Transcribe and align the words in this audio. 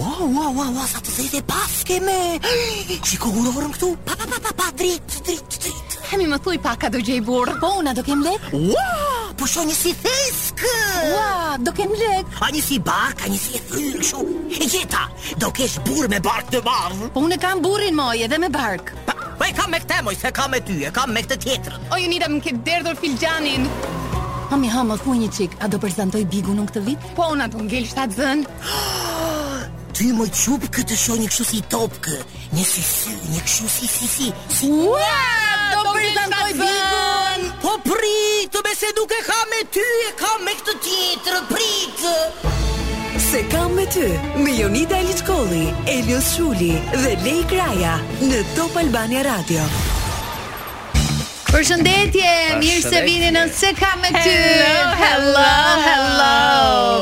Ua, 0.00 0.16
ua, 0.34 0.48
ua, 0.56 0.66
ua, 0.76 0.84
sa 0.88 1.00
të 1.04 1.12
zhejt 1.12 1.34
e 1.36 1.40
paske 1.44 1.96
me 2.00 2.14
Që 2.40 2.92
i 2.94 2.98
këtu? 3.20 3.88
Pa, 4.06 4.14
pa, 4.16 4.24
pa, 4.30 4.38
pa, 4.46 4.52
pa, 4.56 4.66
drit, 4.72 5.16
drit, 5.26 5.56
drit 5.60 5.96
Hemi 6.08 6.24
më 6.30 6.38
thuj 6.44 6.56
pa 6.64 6.72
ka 6.80 6.88
do 6.94 7.02
gjej 7.04 7.20
burë 7.26 7.58
Po, 7.60 7.74
una 7.82 7.92
do 7.96 8.00
kem 8.06 8.22
lek 8.24 8.46
Ua, 8.56 8.84
po 9.36 9.44
shon 9.50 9.68
një 9.68 9.74
si 9.76 9.92
thesk 10.00 10.62
Ua, 11.10 11.58
do 11.60 11.74
kem 11.76 11.92
lek 12.00 12.24
A 12.40 12.48
një 12.54 12.62
si 12.70 12.80
a 12.92 13.26
një 13.28 13.38
si 13.44 13.60
thyrë 13.72 14.04
shu 14.10 14.24
E 14.54 14.70
gjeta, 14.72 15.04
do 15.42 15.52
kesh 15.58 15.76
burë 15.88 16.08
me 16.14 16.20
bark 16.24 16.48
të 16.48 16.62
marrë 16.64 17.10
Po, 17.12 17.20
une 17.26 17.36
kam 17.42 17.60
burin 17.60 17.94
moj 17.98 18.16
edhe 18.24 18.40
me 18.40 18.48
bark 18.48 18.94
Pa, 19.10 19.12
po 19.36 19.44
e 19.48 19.52
kam 19.58 19.70
me 19.74 19.82
këte 19.84 20.00
moj, 20.06 20.16
se 20.16 20.32
kam 20.32 20.54
me 20.56 20.62
ty, 20.64 20.78
e 20.88 20.94
kam 20.96 21.12
me 21.12 21.20
këte 21.26 21.40
tjetër 21.44 21.76
O, 21.92 22.00
ju 22.00 22.08
nida 22.08 22.30
më 22.32 22.40
ke 22.46 22.56
derdur 22.64 22.96
filxanin 23.02 23.68
Hami, 24.50 24.72
ha, 24.72 24.80
më 24.82 24.96
thuj 25.04 25.18
një 25.20 25.28
qik, 25.36 25.60
a 25.60 25.68
do 25.70 25.76
përzantoj 25.82 26.24
bigu 26.32 26.56
nuk 26.56 26.72
të 26.74 26.86
vit? 26.88 27.12
Po, 27.18 27.28
una 27.36 27.52
do 27.52 27.60
ngell 27.68 27.90
ty 30.00 30.08
më 30.16 30.30
qupë 30.32 30.68
këtë 30.74 30.96
shoj 30.96 31.16
një 31.20 31.26
këshu 31.28 31.44
si 31.44 31.58
topke 31.72 32.14
Një 32.56 32.64
si 32.72 32.84
si, 32.90 33.12
një 33.32 33.40
këshu 33.44 33.66
si 33.74 33.86
si 33.94 34.06
si 34.12 34.28
Si 34.56 34.68
mua, 34.72 35.18
do 35.74 35.80
përri 35.92 36.08
të 36.16 36.24
në 36.30 36.70
Po 37.64 37.74
pri, 37.84 38.16
të 38.54 38.64
bese 38.68 38.88
duke 38.96 39.18
ka 39.28 39.36
me 39.52 39.60
ty 39.76 39.84
e 40.06 40.16
ka 40.22 40.30
me 40.46 40.56
këtë 40.62 40.74
tjetër, 40.88 41.38
pri 41.52 41.68
Se 43.28 43.44
ka 43.52 43.66
me 43.76 43.84
ty, 43.92 44.08
me 44.44 44.56
Jonita 44.60 44.98
Elitkoli, 45.04 45.64
Elios 45.98 46.32
Shuli 46.34 46.72
dhe 47.02 47.12
Lej 47.26 47.44
Kraja 47.52 47.98
në 48.24 48.42
Top 48.56 48.80
Albania 48.80 49.26
Radio 49.28 49.68
Përshëndetje, 51.50 52.30
mirë 52.62 52.82
se 52.84 52.98
vini 53.02 53.30
në 53.34 53.40
se 53.50 53.72
kam 53.74 53.98
me 54.04 54.10
ty. 54.14 54.30
Hello, 55.00 55.40
hello, 55.40 55.46
hello. 55.86 56.34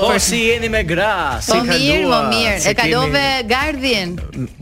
Po 0.06 0.12
si 0.24 0.38
jeni 0.46 0.70
me 0.72 0.80
gra? 0.88 1.36
Si 1.44 1.52
po 1.52 1.66
mirë, 1.68 2.06
po 2.08 2.20
mirë. 2.30 2.54
e 2.70 2.72
kalove 2.78 3.04
dove 3.10 3.42
gardhin? 3.50 4.14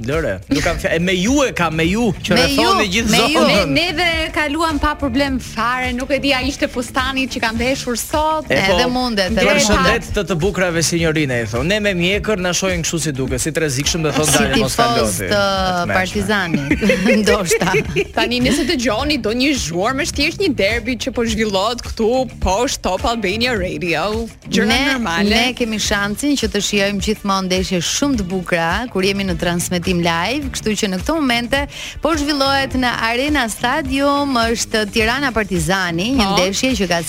Lore, 0.08 0.32
nuk 0.50 0.64
kam 0.66 0.80
fjalë. 0.82 0.98
Me 1.06 1.14
ju 1.14 1.36
e 1.46 1.52
kam 1.60 1.76
me 1.78 1.86
ju 1.86 2.08
që 2.18 2.34
me 2.38 2.46
ju, 2.56 2.64
thoni 2.64 2.88
gjithë 2.96 3.12
me 3.14 3.20
zonën. 3.20 3.52
Me 3.52 3.60
ju, 3.60 3.74
ne 3.76 3.84
dhe 4.00 4.08
kaluam 4.34 4.78
pa 4.82 4.96
problem 4.98 5.36
fare. 5.52 5.92
Nuk 5.94 6.10
e 6.18 6.18
di 6.26 6.34
a 6.34 6.42
ishte 6.42 6.66
fustani 6.72 7.28
që 7.30 7.44
kam 7.46 7.62
veshur 7.62 7.96
sot, 8.02 8.50
po, 8.50 8.58
edhe 8.58 8.88
mundet. 8.90 9.30
Edhe 9.36 9.46
përshëndet 9.54 10.10
të 10.18 10.26
të 10.32 10.38
bukurave 10.42 10.82
sinjorina 10.90 11.38
i 11.44 11.46
thon. 11.52 11.66
Ne 11.70 11.78
me 11.84 11.94
mjekër 11.94 12.42
na 12.42 12.50
shohin 12.58 12.82
kështu 12.82 13.00
si 13.06 13.12
duke, 13.20 13.38
si 13.38 13.54
të 13.54 13.62
rrezikshëm 13.68 14.02
dhe 14.08 14.14
thon 14.18 14.34
dalë 14.34 14.60
mos 14.66 14.76
kaloti. 14.82 15.14
Si 15.14 15.30
fost 15.30 15.96
Partizani, 15.96 16.60
ndoshta. 17.22 17.70
Tani 18.16 18.42
nëse 18.42 18.64
dëgjoni 18.72 19.20
do 19.22 19.30
një 19.36 19.54
dashuar, 19.76 19.92
më 19.98 20.04
shtirë 20.10 20.38
një 20.40 20.50
derbi 20.58 20.94
që 21.02 21.12
po 21.16 21.22
zhvillot 21.28 21.82
këtu 21.84 22.08
posht 22.42 22.80
Top 22.84 23.04
Albania 23.08 23.54
Radio, 23.54 24.26
gjëra 24.48 24.78
normale. 24.92 25.30
Ne 25.30 25.54
kemi 25.58 25.78
shancin 25.80 26.36
që 26.38 26.48
të 26.52 26.60
shiojmë 26.62 27.04
gjithmonë 27.04 27.46
ndeshje 27.50 27.80
shumë 27.84 28.20
të 28.20 28.26
bukra 28.30 28.68
kur 28.92 29.04
jemi 29.06 29.26
në 29.26 29.36
transmetim 29.40 30.00
live, 30.04 30.48
kështu 30.54 30.74
që 30.80 30.90
në 30.92 31.00
këto 31.02 31.16
momente 31.18 31.62
po 32.02 32.14
zhvillohet 32.18 32.76
në 32.80 32.94
Arena 33.08 33.46
Stadium 33.52 34.32
është 34.42 34.86
Tirana 34.94 35.32
Partizani, 35.36 36.12
një 36.16 36.30
po. 36.30 36.40
ndeshje 36.40 36.72
që 36.80 36.88
ka 36.88 37.02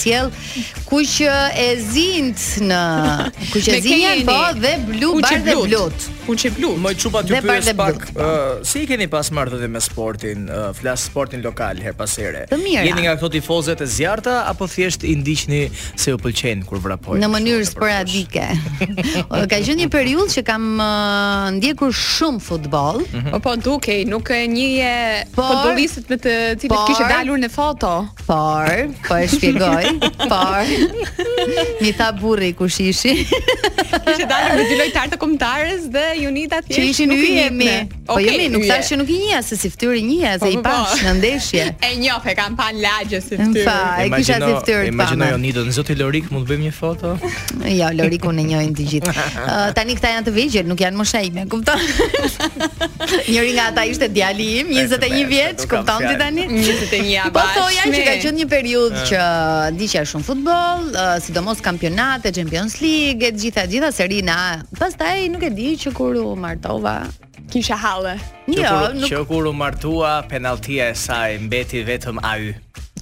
ku 0.87 1.02
që 1.02 1.31
e 1.55 1.67
zint 1.83 2.43
në 2.67 2.81
kuq 3.52 3.69
e 3.75 3.79
zinjën 3.83 4.23
po 4.27 4.39
dhe 4.63 4.77
blu 4.87 5.17
bardhë 5.23 5.57
blut. 5.63 5.67
Blut 5.71 6.13
unë 6.31 6.44
që 6.44 6.50
blu. 6.58 6.70
Më 6.83 6.94
çupa 7.02 7.22
ti 7.28 7.39
pyes 7.45 7.70
pak, 7.78 8.06
Ëh, 8.14 8.66
si 8.67 8.83
i 8.86 8.89
keni 8.89 9.08
pas 9.11 9.28
marrë 9.36 9.59
dhe 9.61 9.70
me 9.72 9.80
sportin, 9.83 10.45
uh, 10.52 10.70
flas 10.75 11.06
sportin 11.08 11.42
lokal 11.44 11.80
her 11.83 11.94
pas 11.97 12.14
here. 12.20 12.45
Të 12.50 12.58
Jeni 12.58 13.06
nga 13.06 13.14
ato 13.16 13.30
tifozet 13.33 13.81
e 13.81 13.88
zjarta 13.88 14.38
apo 14.50 14.67
thjesht 14.70 15.05
i 15.08 15.16
ndiqni 15.20 15.61
se 16.00 16.14
u 16.14 16.20
pëlqen 16.22 16.66
kur 16.67 16.80
vrapojnë? 16.83 17.22
Në 17.23 17.30
mënyrë 17.33 17.67
sporadike. 17.70 18.48
ka 19.52 19.59
qenë 19.59 19.78
një 19.83 19.88
periudhë 19.94 20.36
që 20.38 20.44
kam 20.48 20.67
uh, 20.75 21.48
ndjekur 21.58 21.94
shumë 21.95 22.44
futboll. 22.44 23.02
Mm 23.05 23.20
-hmm. 23.23 23.31
Po 23.37 23.39
po, 23.48 23.55
dukej, 23.55 24.04
nuk 24.05 24.30
e 24.30 24.42
njeje 24.48 24.95
futbollistët 25.36 26.05
me 26.10 26.17
të 26.17 26.36
cilët 26.60 26.87
kishte 26.87 27.05
dalur 27.14 27.37
në 27.39 27.49
foto. 27.52 27.93
Por, 28.27 28.67
po 29.08 29.14
e 29.23 29.27
shpjegoj. 29.27 29.83
por. 30.32 30.67
Mi 31.82 31.92
tha 31.98 32.11
burri 32.21 32.52
kush 32.54 32.80
ishi. 32.89 33.14
kishte 34.05 34.26
dalur 34.32 34.55
me 34.60 34.66
dy 34.71 34.76
lojtarë 34.83 35.10
të 35.16 35.21
kombëtarës 35.23 35.83
dhe 35.95 36.08
Junita 36.17 36.60
ti. 36.66 36.73
Që 36.76 36.82
ishin 36.92 37.11
yemi. 37.14 37.70
Po 38.08 38.16
okay, 38.16 38.28
jemi, 38.30 38.45
nuk 38.54 38.64
thashë 38.67 38.94
që 38.94 38.98
nuk 39.02 39.10
i 39.11 39.17
njeh 39.22 39.42
se 39.45 39.58
si 39.60 39.70
fytyrë 39.73 40.02
njeh, 40.08 40.36
po, 40.42 40.45
se 40.45 40.52
i 40.54 40.58
po, 40.58 40.64
po. 40.66 40.72
pash 40.72 41.05
në 41.05 41.14
ndeshje. 41.20 41.66
E 41.88 41.89
njoh, 42.02 42.26
e 42.32 42.36
kam 42.38 42.55
pan 42.58 42.78
lagje 42.82 43.20
si 43.23 43.36
fytyrë. 43.38 43.66
Fa, 43.67 43.78
e 44.05 44.08
kisha 44.16 44.38
si 44.42 44.52
ftyrë 44.54 44.82
fytyrë. 44.82 44.88
Imagjinoj 44.94 45.32
Junita, 45.33 45.66
zoti 45.78 45.95
Lorik, 46.00 46.30
mund 46.33 46.45
të 46.48 46.54
bëjmë 46.54 46.66
një 46.70 46.76
foto? 46.78 47.14
jo, 47.22 47.73
ja, 47.82 47.89
Loriku 48.00 48.32
e 48.32 48.45
njohin 48.52 48.76
të 48.80 48.88
gjithë. 48.92 49.17
Uh, 49.48 49.70
tani 49.76 49.94
këta 49.95 50.10
janë 50.11 50.26
të 50.28 50.32
vegjël, 50.36 50.66
nuk 50.67 50.82
janë 50.82 50.98
moshë 51.00 51.20
ime, 51.30 51.44
kupton? 51.52 51.80
Njëri 53.28 53.52
nga 53.55 53.67
ata 53.72 53.84
ishte 53.88 54.08
djali 54.14 54.48
im, 54.60 54.72
21 54.76 55.30
vjeç, 55.32 55.64
kupton 55.72 56.02
ti 56.04 56.11
tani? 56.20 56.45
21 56.52 57.08
apo. 57.26 57.38
Po 57.38 57.44
thoja 57.55 57.84
që 57.94 58.02
ka 58.05 58.16
qenë 58.26 58.42
një 58.42 58.48
periudhë 58.52 59.04
që 59.11 59.22
uh, 59.22 59.70
diqja 59.78 60.04
shumë 60.11 60.28
futboll, 60.28 60.89
uh, 60.92 61.14
sidomos 61.23 61.61
kampionate, 61.64 62.32
Champions 62.36 62.80
League, 62.84 63.23
gjitha 63.39 63.66
gjitha 63.72 63.92
seri 63.94 64.20
serina. 64.20 64.39
Pastaj 64.80 65.28
nuk 65.32 65.48
e 65.48 65.52
di 65.55 65.70
që 65.80 65.94
kur 65.95 66.06
kur 66.13 66.25
u 66.25 66.35
martova 66.35 66.95
kisha 67.51 67.75
halle. 67.75 68.17
Jo, 68.47 68.53
që 68.55 68.71
kur, 68.71 68.95
nuk. 68.99 69.09
Që 69.11 69.21
kur 69.31 69.47
u 69.47 69.53
martua, 69.53 70.13
penaltia 70.31 70.89
e 70.91 70.95
saj 70.95 71.37
mbeti 71.45 71.83
vetëm 71.87 72.19
ai. 72.23 72.53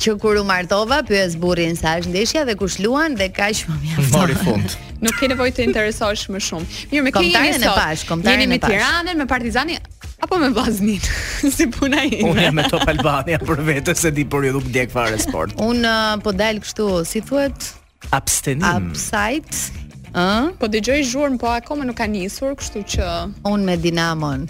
Që 0.01 0.17
kur 0.21 0.37
u 0.37 0.43
martova, 0.47 0.99
pyes 1.07 1.37
burrin 1.39 1.75
sa 1.79 1.95
është 1.99 2.11
ndeshja 2.11 2.43
dhe 2.49 2.55
kush 2.59 2.79
luan 2.83 3.15
dhe 3.19 3.29
kaq 3.33 3.65
më 3.69 3.77
mjafton. 3.83 4.11
Mori 4.19 4.35
fund. 4.43 4.75
nuk 5.05 5.17
ke 5.19 5.27
nevojë 5.29 5.51
të 5.55 5.63
interesosh 5.69 6.27
më 6.33 6.39
shumë. 6.47 6.71
Mirë, 6.91 7.03
me 7.05 7.11
kë 7.13 7.23
jeni 7.29 7.59
në 7.61 7.73
bash, 7.77 8.05
kontarin 8.09 8.39
Jeni 8.43 8.53
me 8.55 8.59
Tiranën, 8.63 9.13
me 9.19 9.27
Partizanin 9.29 9.81
apo 10.25 10.39
me 10.41 10.47
Vaznin? 10.55 11.03
si 11.57 11.67
puna 11.69 12.01
ime? 12.07 12.23
Unë 12.31 12.47
jam 12.47 12.55
me 12.57 12.65
Top 12.71 12.87
Albania 12.89 13.37
për 13.43 13.61
vetë 13.67 13.93
se 13.99 14.13
di 14.15 14.23
por 14.25 14.47
ju 14.47 14.55
nuk 14.55 14.69
ndjek 14.71 14.93
fare 14.95 15.19
sport. 15.21 15.57
Unë 15.61 15.85
uh, 15.93 16.19
po 16.25 16.31
dal 16.33 16.61
kështu, 16.63 16.89
si 17.05 17.21
thuhet? 17.25 17.73
Abstenim. 18.15 18.65
Upside. 18.89 19.67
Ëh. 20.15 20.53
Po 20.59 20.67
dëgjoj 20.71 21.01
zhurmë, 21.11 21.37
po 21.41 21.49
akoma 21.51 21.83
nuk 21.83 21.97
ka 21.99 22.05
nisur, 22.07 22.53
kështu 22.55 22.81
që 22.93 23.07
un 23.51 23.65
me 23.67 23.75
Dinamon. 23.75 24.45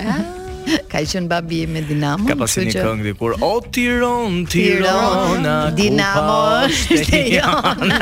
Ëh. 0.00 0.26
Ka 0.92 0.98
qen 1.06 1.28
babi 1.30 1.60
me 1.70 1.80
Dinamo, 1.86 2.26
ka 2.28 2.34
pasur 2.36 2.64
një 2.66 2.74
këngë 2.74 3.04
që... 3.06 3.12
kur 3.20 3.36
O 3.46 3.52
Tiron, 3.72 4.40
Tirana, 4.50 5.56
Dinamo, 5.70 6.66
Tirana. 6.90 8.00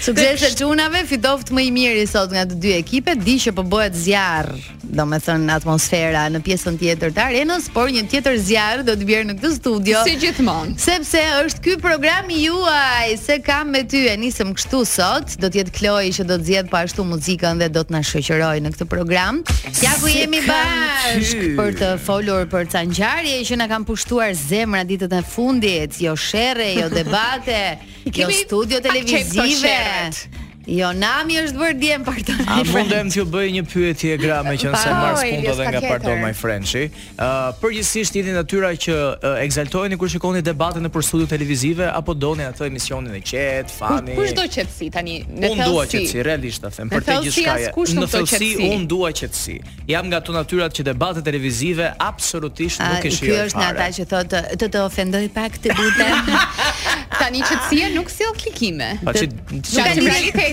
Suksese 0.00 0.50
Xunave, 0.52 1.04
fitoft 1.08 1.48
më 1.54 1.64
i 1.68 1.70
miri 1.72 2.04
sot 2.08 2.32
nga 2.34 2.42
të 2.48 2.56
dy 2.60 2.72
ekipet. 2.76 3.20
Di 3.24 3.36
që 3.40 3.52
po 3.56 3.62
bëhet 3.66 3.94
zjarr, 3.96 4.50
domethënë 4.84 5.52
atmosfera 5.56 6.26
në 6.32 6.40
pjesën 6.44 6.76
tjetër 6.80 7.14
të 7.16 7.22
arenës, 7.30 7.68
por 7.74 7.88
një 7.92 8.02
tjetër 8.10 8.36
zjarr 8.44 8.84
do 8.86 8.94
të 8.98 9.08
bjerë 9.08 9.28
në 9.30 9.36
këtë 9.38 9.52
studio. 9.56 10.02
Si 10.06 10.16
gjithmonë. 10.20 10.76
Sepse 10.82 11.22
është 11.40 11.62
ky 11.64 11.76
program 11.84 12.28
juaj, 12.34 13.14
se 13.24 13.38
kam 13.46 13.72
me 13.74 13.82
ty 13.88 14.04
e 14.12 14.16
nisëm 14.20 14.52
kështu 14.58 14.82
sot, 14.90 15.36
do 15.40 15.48
të 15.50 15.62
jetë 15.62 15.74
Kloi 15.78 16.12
që 16.16 16.24
do 16.28 16.38
të 16.40 16.46
zgjedh 16.50 16.70
po 16.72 16.78
ashtu 16.82 17.04
muzikën 17.08 17.60
dhe 17.64 17.70
do 17.72 17.82
të 17.86 17.92
na 17.96 18.00
shoqërojë 18.10 18.62
në 18.66 18.70
këtë 18.76 18.86
program. 18.92 19.42
Ja 19.84 19.92
ku 20.02 20.08
jemi 20.12 20.40
bashkë 20.46 21.50
për 21.58 21.74
të 21.80 21.90
folur 22.04 22.46
për 22.52 22.64
ca 22.72 22.80
ngjarje 22.88 23.42
që 23.50 23.58
na 23.62 23.68
kanë 23.72 23.88
pushtuar 23.90 24.32
zemra 24.36 24.84
ditët 24.88 25.16
e 25.18 25.24
fundit, 25.26 26.00
jo 26.04 26.16
sherre, 26.16 26.68
jo 26.80 26.88
debate, 26.92 27.60
jo 28.16 28.30
studio 28.44 28.80
televizive. 28.80 29.76
that. 29.86 30.45
Jo, 30.66 30.88
nami 30.98 31.36
është 31.38 31.60
bërë 31.60 31.76
djem 31.78 32.02
parto. 32.04 32.34
A 32.50 32.56
mundem 32.74 33.06
t'ju 33.12 33.22
bëj 33.30 33.52
një 33.54 33.62
pyetje 33.70 34.16
gra 34.18 34.40
me 34.42 34.56
që 34.58 34.72
nëse 34.72 34.94
marrë 34.98 35.28
punë 35.30 35.52
dhe 35.60 35.66
nga 35.70 35.82
pardon, 35.86 36.18
my 36.18 36.32
friendshi. 36.34 36.88
Ë, 36.90 37.16
uh, 37.22 37.52
përgjithsisht 37.62 38.16
jeni 38.18 38.34
natyra 38.34 38.72
që 38.74 38.96
uh, 38.96 39.38
egzaltoheni 39.44 39.94
kur 40.00 40.10
shikoni 40.10 40.42
debatet 40.42 40.82
në 40.82 40.90
studio 41.06 41.28
televizive 41.30 41.86
apo 41.94 42.14
doni 42.18 42.42
atë 42.48 42.66
emisionin 42.66 43.14
e 43.14 43.20
qetë, 43.22 43.76
fani. 43.78 44.16
Kush 44.18 44.34
do 44.34 44.48
qetësi 44.56 44.88
tani? 44.90 45.20
Në 45.30 45.52
thellësi. 45.52 45.54
Unë 45.54 45.68
dua 45.70 45.84
qetësi, 45.92 46.24
realisht 46.26 46.66
ta 46.66 46.72
them, 46.74 46.90
për 46.90 47.06
të 47.12 47.16
gjithë 47.28 47.36
shkaje. 47.38 47.70
Në 48.00 48.10
thellësi 48.16 48.50
unë 48.66 48.90
dua 48.90 49.12
qetësi. 49.22 49.56
Jam 49.92 50.10
nga 50.10 50.18
ato 50.24 50.34
natyrat 50.34 50.74
që 50.74 50.86
debatet 50.90 51.26
televizive 51.30 51.92
absolutisht 52.02 52.82
nuk 52.82 53.06
e 53.06 53.14
shijoj. 53.20 53.36
Ky 53.36 53.46
është 53.52 53.62
nga 53.78 53.88
që 54.00 54.08
thotë 54.16 54.42
të 54.64 54.72
të 54.74 54.82
ofendoj 54.90 55.22
pak 55.36 55.62
të 55.62 55.78
tani 57.22 57.40
qetësia 57.46 57.94
nuk 57.94 58.10
klikime 58.42 58.96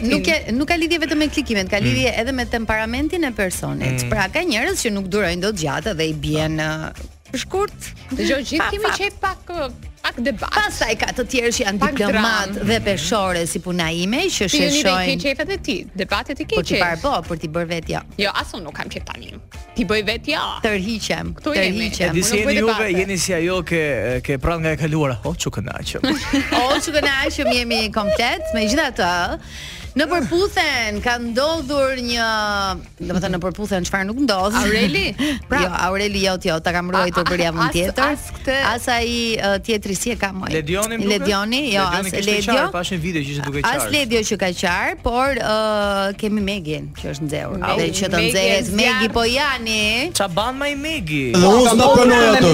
nuk 0.08 0.28
e 0.28 0.36
nuk 0.52 0.68
ka 0.68 0.76
lidhje 0.80 1.00
vetëm 1.04 1.18
me 1.26 1.30
klikimet, 1.32 1.70
ka 1.72 1.80
mm. 1.80 1.86
lidhje 1.88 2.12
mm. 2.12 2.22
edhe 2.24 2.34
me 2.36 2.46
temperamentin 2.58 3.28
e 3.30 3.34
personit. 3.38 4.02
Mm. 4.04 4.12
Pra 4.12 4.26
ka 4.34 4.44
njerëz 4.52 4.84
që 4.86 4.94
nuk 5.00 5.10
durojnë 5.14 5.46
dot 5.48 5.62
gjatë 5.64 5.96
dhe 6.00 6.10
i 6.12 6.14
bien 6.28 6.60
po. 6.60 6.92
uh, 6.92 7.10
për 7.34 7.42
shkurt. 7.42 7.88
Dëgjoj 8.14 8.44
gjithë 8.46 8.66
kemi 8.76 8.90
çaj 8.94 9.10
pak 9.22 9.48
uh, 9.54 9.66
pak 10.04 10.18
debat. 10.22 10.52
Pastaj 10.54 10.94
ka 11.02 11.08
të 11.18 11.24
tjerë 11.32 11.50
që 11.56 11.62
janë 11.64 11.80
diplomatë 11.80 12.20
diplomat 12.20 12.54
dhe 12.70 12.78
mm. 12.78 12.86
peshore 12.86 13.42
si 13.50 13.60
puna 13.66 13.88
ime 14.04 14.20
që 14.28 14.48
shëshojnë. 14.52 15.16
Ti 15.16 15.32
jeni 15.32 15.56
e 15.56 15.58
ti, 15.66 15.76
debatet 15.98 16.44
i 16.44 16.46
ke 16.46 16.60
Po 16.60 16.66
ti 16.68 16.78
po, 17.02 17.14
për 17.32 17.42
ti 17.42 17.50
bër 17.56 17.70
vetja. 17.72 18.04
Jo, 18.22 18.30
unë 18.60 18.68
nuk 18.68 18.76
kam 18.78 18.92
çep 18.94 19.08
tani. 19.10 19.32
Ti 19.74 19.86
bëj 19.90 20.04
vetja. 20.06 20.42
Tërhiqem. 20.62 21.32
Tërhiqem. 21.48 22.12
Edi 22.14 22.24
si 22.30 22.42
jeni 22.44 22.58
juve, 22.60 22.90
jeni 22.94 23.18
si 23.18 23.34
ajo 23.34 23.64
ke 23.66 23.82
që 24.28 24.38
pranë 24.44 24.66
nga 24.68 24.76
e 24.78 24.82
kaluara. 24.84 25.18
O 25.26 25.34
çu 25.34 25.50
kënaqem. 25.56 26.04
o 26.60 26.66
çu 26.86 26.94
kënaqem 27.00 27.56
jemi 27.58 27.88
komplet, 27.96 28.46
megjithatë. 28.54 29.10
Në 29.94 30.06
përputhen 30.10 30.96
ka 31.06 31.14
ndodhur 31.22 32.00
një, 32.02 32.24
domethënë 32.98 33.36
në 33.36 33.40
përputhen 33.44 33.84
çfarë 33.86 34.08
nuk 34.08 34.22
ndodh. 34.24 34.56
Aureli? 34.58 35.04
Pra, 35.50 35.60
jo, 35.62 35.68
Aureli 35.86 36.24
jo, 36.24 36.34
jo, 36.48 36.56
ta 36.66 36.72
kam 36.74 36.88
ruajtur 36.96 37.28
për 37.30 37.44
javën 37.44 37.68
tjetër. 37.76 38.16
As, 38.18 38.24
as, 38.34 38.56
as 38.72 38.88
ai 38.90 39.60
tjetri 39.68 39.94
si 39.98 40.10
e 40.10 40.16
ka 40.18 40.32
moj. 40.34 40.50
Ledioni, 40.56 40.98
duke. 40.98 41.10
Ledioni, 41.12 41.60
jo, 41.76 41.84
as 42.00 42.10
Ledio. 42.26 42.56
Ka 42.58 42.64
pasur 42.74 42.98
video 43.04 43.22
që 43.22 43.34
ishte 43.36 43.46
duke 43.46 43.62
qartë. 43.62 43.84
As 43.84 43.94
Ledio 43.94 44.24
që 44.32 44.40
ka 44.42 44.50
qartë, 44.64 44.98
por 45.06 45.38
uh, 45.38 46.10
kemi 46.24 46.42
Megin 46.50 46.90
që 46.98 47.12
është 47.14 47.28
nxehur. 47.30 47.62
Me, 47.62 47.78
dhe 47.78 47.88
që 48.02 48.12
të 48.16 48.24
nxehet 48.26 48.74
Megi 48.82 49.12
po 49.14 49.28
jani. 49.30 50.10
Ça 50.18 50.26
ban 50.40 50.58
më 50.58 50.72
i 50.74 50.80
Megi? 50.88 51.22
Po 51.38 51.54
unë 51.60 51.76
do 51.76 51.92
të 51.94 52.00
pranoj 52.00 52.42
atë. 52.42 52.52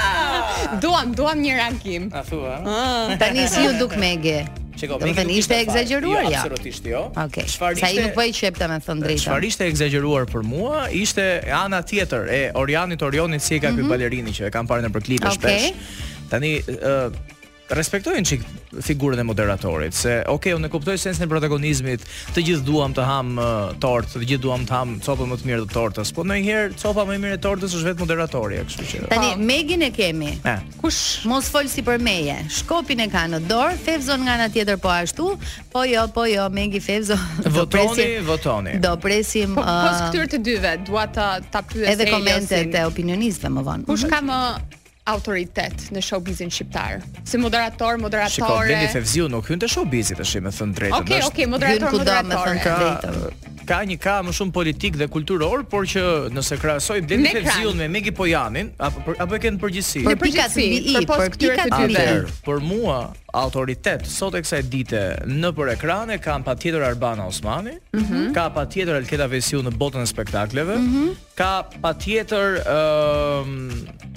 Duam, 0.81 1.15
duam 1.17 1.37
një 1.41 1.53
reagim. 1.61 2.09
A 2.13 2.21
thua? 2.21 2.61
Tani 3.19 3.47
si 3.47 3.65
ju 3.65 3.71
duk 3.81 3.97
Megi? 3.97 4.64
Çeko, 4.79 4.97
më 4.99 5.11
thënë 5.15 5.35
ishte 5.39 5.55
egzageruar 5.63 6.25
jo, 6.25 6.31
ja. 6.31 6.41
Absolutisht 6.41 6.87
jo. 6.89 7.03
Okej. 7.13 7.47
Çfarë 7.53 7.77
ishte? 7.77 7.85
Sa 7.85 7.91
i 7.95 8.01
nuk 8.03 8.15
po 8.17 8.25
i 8.27 8.33
qep 8.35 8.57
ta 8.59 8.67
më 8.71 8.79
thon 8.85 9.01
drejtë. 9.03 9.23
Çfarë 9.23 9.49
ishte 9.49 9.67
egzageruar 9.71 10.27
për 10.31 10.45
mua? 10.47 10.81
Ishte 10.95 11.27
ana 11.57 11.79
tjetër 11.87 12.27
e 12.27 12.41
Orianit 12.59 13.05
Orionit 13.07 13.43
si 13.45 13.59
ka 13.63 13.71
mhm. 13.71 13.77
ky 13.81 13.89
balerini 13.93 14.33
që 14.35 14.49
e 14.49 14.51
kam 14.55 14.67
parë 14.69 14.87
nëpër 14.89 15.07
klipe 15.07 15.31
shpesh. 15.37 15.71
Tani 16.31 16.55
ë 16.65 16.99
respektojnë 17.69 18.23
çik 18.25 18.41
figurën 18.83 19.19
e 19.19 19.23
moderatorit, 19.25 19.93
se 19.97 20.17
okay, 20.29 20.53
unë 20.53 20.69
kuptoj 20.69 20.95
sensin 21.01 21.25
e 21.25 21.29
protagonizmit, 21.31 22.03
të 22.35 22.43
gjithë 22.49 22.65
duam 22.67 22.93
të 22.93 23.05
ham 23.07 23.31
tortë, 23.81 24.13
të 24.21 24.27
gjithë 24.29 24.43
duam 24.43 24.65
të 24.69 24.75
ham 24.75 24.93
copën 25.05 25.31
më 25.31 25.37
të 25.41 25.47
mirë 25.49 25.63
të 25.63 25.73
tortës, 25.73 26.11
po 26.13 26.25
ndonjëherë 26.27 26.77
copa 26.81 27.05
më 27.09 27.15
e 27.17 27.21
mirë 27.23 27.39
e 27.39 27.41
tortës 27.45 27.73
është 27.79 27.87
vetë 27.89 28.03
moderatori, 28.05 28.59
kështu 28.69 28.87
që. 28.91 29.01
Tani 29.15 29.31
pa. 29.37 29.41
Megin 29.49 29.85
e 29.87 29.91
kemi. 29.95 30.35
Eh. 30.45 30.61
Kush 30.83 31.25
mos 31.29 31.49
fol 31.49 31.69
si 31.71 31.81
për 31.87 32.01
meje. 32.05 32.37
Shkopin 32.59 33.01
e 33.07 33.09
ka 33.13 33.25
në 33.33 33.41
dorë, 33.49 33.79
Fevzon 33.85 34.21
nga 34.27 34.37
ana 34.37 34.49
tjetër 34.53 34.77
po 34.83 34.93
ashtu. 34.93 35.29
Po 35.73 35.85
jo, 35.89 36.05
po 36.13 36.27
jo, 36.29 36.45
Megi 36.53 36.81
Fevzon. 36.83 37.49
Votoni, 37.55 38.11
votoni. 38.27 38.77
Do 38.83 38.93
presim 39.01 39.57
po, 39.57 39.65
uh, 39.65 39.83
pos 39.87 40.05
këtyre 40.05 40.29
të 40.35 40.43
dyve, 40.45 40.75
dua 40.85 41.07
ta 41.09 41.31
ta 41.51 41.65
pyes 41.65 41.95
edhe 41.95 42.11
komentet 42.13 42.77
e 42.77 42.85
opinionistëve 42.87 43.55
më 43.57 43.65
vonë. 43.71 43.87
Kush 43.89 44.05
ka 44.11 44.21
më 44.25 44.41
autoritet 45.05 45.87
në 45.93 46.01
showbizin 46.01 46.49
shqiptar. 46.51 47.01
Si 47.29 47.37
moderator, 47.37 47.99
moderatore. 48.01 48.39
Shiko, 48.39 48.61
Blendi 48.65 48.87
Fevziu 48.93 49.27
nuk 49.29 49.49
hyn 49.51 49.59
te 49.61 49.67
showbizi 49.69 50.15
tash, 50.17 50.37
më 50.41 50.53
thën 50.57 50.71
drejtë. 50.79 50.95
Okej, 50.97 51.05
okay, 51.05 51.25
okej, 51.25 51.33
okay, 51.33 51.51
moderator, 51.51 51.99
moderator. 52.25 52.63
Ka, 52.63 53.53
ka 53.69 53.77
një 53.85 53.99
ka 54.01 54.15
më 54.25 54.33
shumë 54.39 54.55
politik 54.55 54.97
dhe 54.97 55.05
kulturor, 55.13 55.61
por 55.69 55.85
që 55.89 56.05
nëse 56.33 56.57
krahasoj 56.61 56.97
Blendi 57.05 57.35
Fevziu 57.37 57.75
me 57.77 57.85
Megi 57.93 58.15
Pojanin, 58.17 58.71
apo 58.81 59.13
apo 59.13 59.37
e 59.37 59.41
kanë 59.45 59.61
përgjithësi. 59.61 60.01
Për 60.09 60.17
pikat, 60.25 60.57
për 60.57 61.37
pikat 61.37 61.61
e 61.67 61.69
tyre. 61.75 62.07
Për, 62.09 62.33
për, 62.49 62.65
mua 62.65 62.97
autoritet 63.45 64.07
sot 64.09 64.33
e 64.39 64.41
kësaj 64.41 64.61
dite 64.73 64.99
nëpër 65.29 65.73
ekrane 65.75 66.17
kanë 66.23 66.47
patjetër 66.49 66.87
Arbana 66.89 67.27
Osmani, 67.29 67.75
mm 67.93 67.99
-hmm. 68.09 68.33
ka 68.33 68.47
patjetër 68.57 68.95
Alketa 69.03 69.27
Vesiu 69.27 69.61
në 69.61 69.75
botën 69.77 70.01
e 70.01 70.05
spektakleve, 70.09 70.77
mm 70.77 70.87
-hmm. 70.87 71.15
ka 71.37 71.61
patjetër 71.81 72.57
ëm 72.65 73.41
um, 73.45 74.13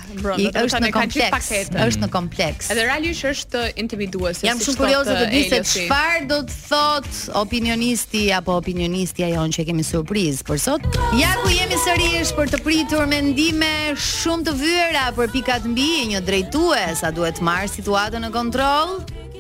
Është 0.67 0.81
në 0.87 0.91
kompleks. 0.93 1.51
Është 1.87 2.01
në 2.05 2.09
kompleks. 2.09 2.71
Edhe 2.71 2.87
Ralish 2.87 3.25
është 3.25 3.61
intimiduese. 3.83 4.47
Jam 4.47 4.59
shumë 4.61 4.77
kurioze 4.77 5.11
të 5.21 5.27
di 5.33 5.43
se 5.51 5.59
çfarë 5.73 6.27
do 6.27 6.39
të 6.49 6.53
thotë 6.69 7.17
opinionisti 7.45 8.33
apo 8.33 8.53
opinionisti 8.57 9.25
ajo 9.25 9.45
që 9.55 9.67
kemi 9.67 9.83
surprizë 9.83 10.43
për 10.49 10.59
sot. 10.67 10.83
Ja 11.23 11.31
ku 11.43 11.49
jemi 11.49 11.77
sërish 11.87 12.31
për 12.37 12.47
të 12.53 12.59
pritur 12.67 13.07
me 13.07 13.23
ndime 13.23 13.73
shumë 14.21 14.43
të 14.47 14.53
vëra 14.63 15.05
për 15.17 15.27
pika 15.33 15.54
cilat 15.55 15.69
mbi 15.71 15.91
një 16.11 16.19
drejtues 16.27 17.05
a 17.07 17.11
duhet 17.15 17.39
marr 17.45 17.69
situatën 17.71 18.19
në 18.27 18.31
kontroll 18.35 18.97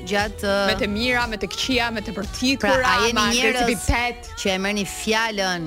gjatë 0.06 0.52
me 0.70 0.74
të 0.78 0.86
mira, 0.92 1.24
me 1.26 1.38
të 1.42 1.48
këqia, 1.50 1.88
me 1.90 2.02
të 2.06 2.12
përtitura, 2.14 2.76
pra, 2.76 2.92
a 2.92 3.08
jeni 3.08 3.24
njerëz 3.32 3.86
që 4.38 4.52
e 4.52 4.54
merrni 4.62 4.84
fjalën 4.86 5.66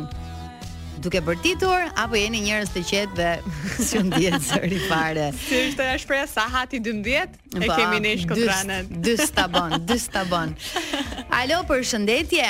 duke 1.04 1.20
bërtitur 1.28 1.90
apo 2.00 2.16
jeni 2.16 2.40
njerëz 2.46 2.72
të 2.78 2.84
qetë 2.94 3.18
dhe 3.18 3.58
si 3.90 4.00
ndihet 4.08 4.40
zëri 4.48 4.80
fare. 4.88 5.28
Si 5.36 5.60
është 5.66 5.84
ajo 5.90 6.00
shpreha 6.06 6.28
sa 6.32 6.46
hati 6.56 6.80
12 6.80 7.36
e 7.52 7.68
kemi 7.76 8.00
ne 8.08 8.14
shkotranët. 8.22 8.94
Dys, 9.04 9.26
dys 9.26 9.36
bon, 9.42 9.76
bën, 9.76 9.84
dys 9.90 10.08
ta 10.16 10.24
Alo, 11.42 11.60
përshëndetje. 11.68 12.48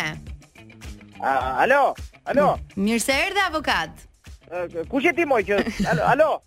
Alo, 1.26 1.82
alo. 2.30 2.48
Mirë 2.76 3.02
se 3.02 3.18
erdhe 3.26 3.42
avokat. 3.50 4.06
Kush 4.90 5.10
e 5.10 5.18
ti 5.18 5.26
moj 5.26 5.42
që? 5.50 5.64
Alo. 6.14 6.36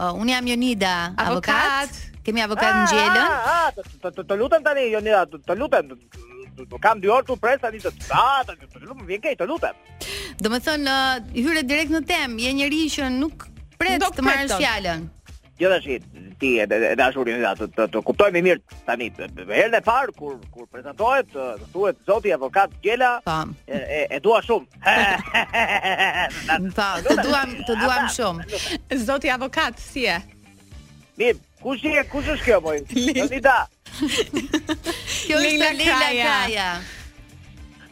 Uh, 0.00 0.06
eh, 0.06 0.22
unë 0.22 0.32
jam 0.32 0.48
Jonida, 0.48 0.94
avokat. 1.20 1.92
Kemi 2.24 2.42
avokat 2.44 2.72
në 2.76 2.84
gjelën. 2.88 3.20
Ah, 3.20 3.68
ah, 3.68 3.86
ah, 4.08 4.20
të 4.24 4.36
lutem 4.40 4.64
tani, 4.64 4.88
Jonida, 4.94 5.22
të 5.48 5.56
lutem. 5.60 5.92
Kam 6.84 7.00
dy 7.00 7.08
orë 7.12 7.26
të 7.30 7.36
presa 7.40 7.70
një 7.72 7.82
të 7.86 7.92
të 8.00 8.70
të 8.72 8.82
lutem, 8.86 9.06
vjen 9.12 9.22
kej, 9.26 9.36
të 9.42 9.46
lutem. 9.48 9.80
Do 10.44 10.52
me 10.52 10.60
thënë, 10.64 10.96
eh, 10.96 11.32
hyre 11.36 11.64
direkt 11.68 11.92
në 11.94 12.04
tem, 12.10 12.38
je 12.44 12.52
njëri 12.58 12.82
që 12.96 13.10
nuk 13.18 13.48
pret 13.80 14.00
të 14.04 14.24
marrë 14.24 14.48
në 14.48 14.76
Dok 14.88 15.08
Gjithashtu 15.60 15.98
ti 16.40 16.54
e 16.60 16.66
dashurin 16.96 17.36
e 17.36 17.42
datë 17.44 17.66
të 17.76 17.84
të 17.92 18.00
kuptoj 18.06 18.30
më 18.32 18.40
mirë 18.46 18.78
tani 18.86 19.08
herën 19.18 19.74
e 19.76 19.80
parë 19.84 20.14
kur 20.16 20.38
kur 20.54 20.64
prezantohet 20.72 21.34
thuhet 21.74 21.98
zoti 22.08 22.32
avokat 22.32 22.72
Gela 22.82 23.10
e 23.68 24.06
e 24.08 24.20
dua 24.24 24.40
shumë. 24.46 24.80
Ta 26.74 26.86
të 27.04 27.18
dua 27.26 27.42
të 27.68 27.78
dua 27.84 27.98
shumë. 28.14 28.60
Zoti 29.04 29.32
avokat 29.36 29.76
si 29.84 30.06
e? 30.08 30.16
Mim, 31.20 31.42
kush 31.60 31.84
je 31.84 32.06
kush 32.12 32.32
je 32.32 32.38
kjo 32.46 32.60
boj? 32.64 32.80
Lida. 33.20 33.58
Kjo 33.98 35.42
është 35.42 35.68
Lida 35.68 35.92
Kaja. 36.00 36.70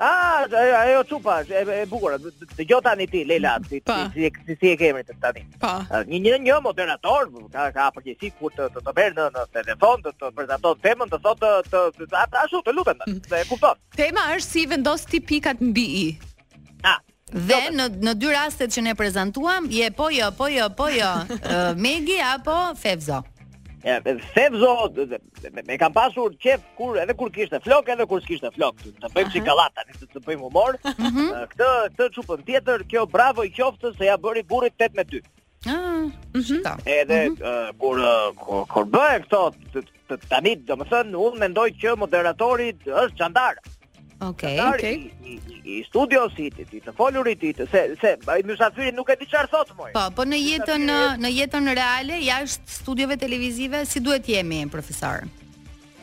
Ah, 0.00 0.42
ajo 0.44 0.56
ajo 0.56 1.02
çupa, 1.08 1.40
e 1.42 1.90
bukur. 1.90 2.12
Dëgjoj 2.58 2.82
tani 2.84 3.06
ti 3.06 3.24
Leila, 3.28 3.58
si 3.68 3.82
si 4.14 4.22
e 4.22 4.30
si, 4.46 4.56
si 4.60 4.70
e 4.70 4.76
kemi 4.78 5.02
të 5.02 5.16
tani. 5.22 5.42
Po. 5.58 5.72
Një 6.06 6.38
një 6.42 6.58
moderator, 6.62 7.26
ka 7.52 7.64
ka 7.74 7.88
për 7.96 8.06
të 8.20 8.30
kur 8.38 8.52
të 8.54 8.68
të 8.78 8.94
bër 8.98 9.16
në 9.18 9.26
në 9.34 9.42
telefon, 9.56 10.02
të 10.06 10.30
prezanton 10.38 10.78
temën, 10.86 11.10
të 11.10 11.18
thotë 11.26 11.52
të 11.70 11.82
të 12.10 12.40
ashtu, 12.44 12.62
të 12.68 12.74
lutem. 12.78 13.02
Mm. 13.08 13.18
Se 13.28 13.42
e 13.42 13.48
kupton. 13.50 13.74
Tema 13.96 14.28
është 14.36 14.50
si 14.50 14.66
vendos 14.70 15.02
ti 15.04 15.20
pikat 15.20 15.60
mbi 15.60 15.86
i. 16.06 16.08
Ah. 16.84 17.00
Dhe 17.34 17.58
në 17.74 17.88
në 18.06 18.14
dy 18.16 18.30
rastet 18.32 18.70
që 18.72 18.86
ne 18.92 18.94
prezantuam, 18.96 19.66
je 19.70 19.90
po 19.90 20.06
jo, 20.14 20.30
po 20.38 20.46
jo, 20.48 20.70
po 20.78 20.86
jo, 20.94 21.10
Megi 21.84 22.22
apo 22.24 22.76
Fevzo 22.80 23.24
se 23.82 25.50
me 25.66 25.78
kam 25.78 25.92
pasur 25.92 26.32
qef 26.42 26.60
kur 26.76 26.96
edhe 26.98 27.14
kur 27.14 27.30
kishte 27.30 27.60
flok, 27.62 27.88
edhe 27.88 28.06
kur 28.06 28.20
s'kishte 28.20 28.50
flok, 28.54 28.76
të 28.82 29.10
bëjmë 29.14 29.32
çikallat 29.32 29.74
tani, 29.76 29.94
të, 30.00 30.08
të 30.14 30.20
bëjmë 30.26 30.42
humor. 30.46 30.78
Mhm. 30.84 31.28
këtë 31.54 31.68
këtë 31.94 32.10
çupën 32.16 32.44
tjetër, 32.48 32.84
kjo 32.90 33.06
bravo 33.06 33.44
i 33.46 33.50
qoftë 33.54 33.94
se 33.96 34.04
ja 34.08 34.16
bëri 34.16 34.42
burrit 34.46 34.74
8 34.78 34.96
me 34.96 35.04
2. 35.12 35.22
Ah, 35.66 36.08
mhm. 36.34 36.62
Edhe 36.86 37.22
mhm. 37.30 37.78
kur 37.80 38.02
kur 38.72 38.84
bëhen 38.96 39.24
këto 39.26 39.42
tani, 40.28 40.56
domethënë 40.68 41.14
unë 41.16 41.40
mendoj 41.44 41.68
që 41.82 41.96
moderatori 41.96 42.72
është 42.86 43.16
çandar. 43.18 43.58
Okej, 44.20 44.58
okay, 44.58 44.74
okej. 44.74 44.94
Okay. 45.22 45.64
I, 45.64 45.78
i 45.78 45.84
studio 45.86 46.26
City, 46.36 46.64
ti 46.66 46.80
të 46.82 46.94
folur 46.98 47.28
i 47.30 47.36
ti, 47.38 47.52
se 47.70 47.82
se 48.00 48.14
ai 48.34 48.42
mysafiri 48.46 48.90
nuk 48.96 49.12
e 49.14 49.16
di 49.20 49.28
çfarë 49.30 49.50
thotë 49.52 49.76
moj. 49.78 49.90
Po, 49.94 50.06
po 50.16 50.24
në 50.26 50.40
jetën 50.42 50.86
në, 50.90 50.96
në 51.22 51.30
jetën 51.30 51.70
reale 51.78 52.16
jashtë 52.24 52.78
studioveve 52.80 53.18
televizive 53.22 53.84
si 53.86 54.02
duhet 54.02 54.26
jemi 54.32 54.58
profesor? 54.72 55.22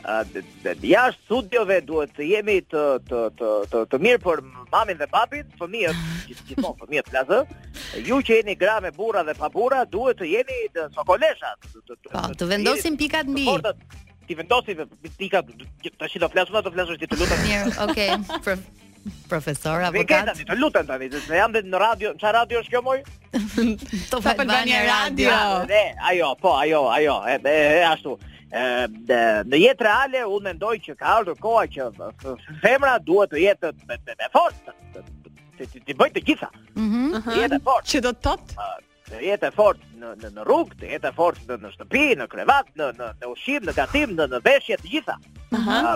Ah, 0.06 0.22
jashtë 0.32 1.26
studioveve 1.26 1.82
duhet 1.90 2.14
të 2.16 2.28
jemi 2.30 2.56
të 2.64 2.86
të 3.10 3.20
të 3.36 3.50
të, 3.74 3.84
të 3.92 4.00
mirë 4.08 4.22
për 4.24 4.42
mamin 4.72 5.00
dhe 5.02 5.10
babin, 5.12 5.52
fëmijët, 5.60 6.08
gjithmonë 6.48 6.80
fëmijët 6.86 7.12
flas. 7.12 7.36
Ju 8.08 8.22
që 8.30 8.40
jeni 8.40 8.56
gra 8.56 8.80
me 8.86 8.94
burra 8.96 9.26
dhe 9.28 9.36
pa 9.36 9.52
burra 9.52 9.84
duhet 9.92 10.22
të 10.22 10.32
jeni 10.32 10.58
të 10.72 10.88
sokolesha. 10.96 11.52
Po, 12.08 12.26
të 12.32 12.52
vendosim 12.54 12.96
pikat 12.96 13.28
mbi 13.28 13.48
ti 14.26 14.34
vendosi 14.38 14.74
dhe 14.78 14.84
ti 15.16 15.28
ka 15.32 15.40
tash 16.02 16.18
do 16.22 16.28
flas 16.34 16.50
unë 16.52 16.62
do 16.66 16.72
flas 16.74 16.90
ti 17.00 17.06
të 17.08 17.18
lutem 17.20 17.42
mirë 17.46 17.74
okay 17.86 18.54
profesor 19.30 19.84
apo 19.88 20.02
ka 20.10 20.20
ti 20.34 20.44
të 20.48 20.58
lutem 20.58 20.86
tani 20.90 21.08
se 21.28 21.38
jam 21.42 21.54
vetë 21.56 21.70
në 21.72 21.80
radio 21.82 22.12
çfarë 22.18 22.38
radio 22.42 22.62
është 22.64 22.74
kjo 22.74 22.82
moj 22.88 22.98
to 24.12 24.20
fal 24.26 24.44
radio 24.48 25.36
ne 25.70 25.82
ajo 26.12 26.32
po 26.42 26.56
ajo 26.60 26.82
ajo 26.98 27.16
e 27.30 27.84
ashtu 27.92 28.16
në 28.50 29.62
jetë 29.62 29.88
reale 29.88 30.24
unë 30.34 30.48
mendoj 30.50 30.74
që 30.88 30.96
ka 31.00 31.14
ardhur 31.20 31.38
koha 31.46 31.64
që 31.76 32.34
femra 32.66 32.98
duhet 33.08 33.32
të 33.34 33.44
jetë 33.46 33.72
me 33.92 34.32
forcë 34.34 34.76
ti 35.86 35.94
bëj 35.96 36.12
të 36.18 36.26
gjitha 36.28 36.50
ëh 36.50 37.22
ëh 37.46 37.60
që 37.94 38.04
do 38.08 38.12
të 38.16 38.28
thotë 38.28 38.68
të 39.06 39.20
jetë 39.22 39.48
e 39.48 39.54
fort 39.54 39.82
në 40.00 40.12
në 40.20 40.30
në 40.36 40.44
rrugë, 40.46 40.76
të 40.80 40.88
jetë 40.94 41.10
e 41.10 41.14
fort 41.14 41.42
në 41.46 41.56
në 41.62 41.70
shtëpi, 41.76 42.04
në 42.20 42.26
krevat, 42.32 42.72
në 42.78 42.88
në 42.98 43.08
në 43.20 43.28
ushqim, 43.32 43.66
në 43.68 43.74
gatim, 43.76 44.14
në 44.18 44.26
në 44.32 44.40
veshje 44.46 44.78
të 44.82 44.88
gjitha. 44.92 45.18
Aha. 45.56 45.94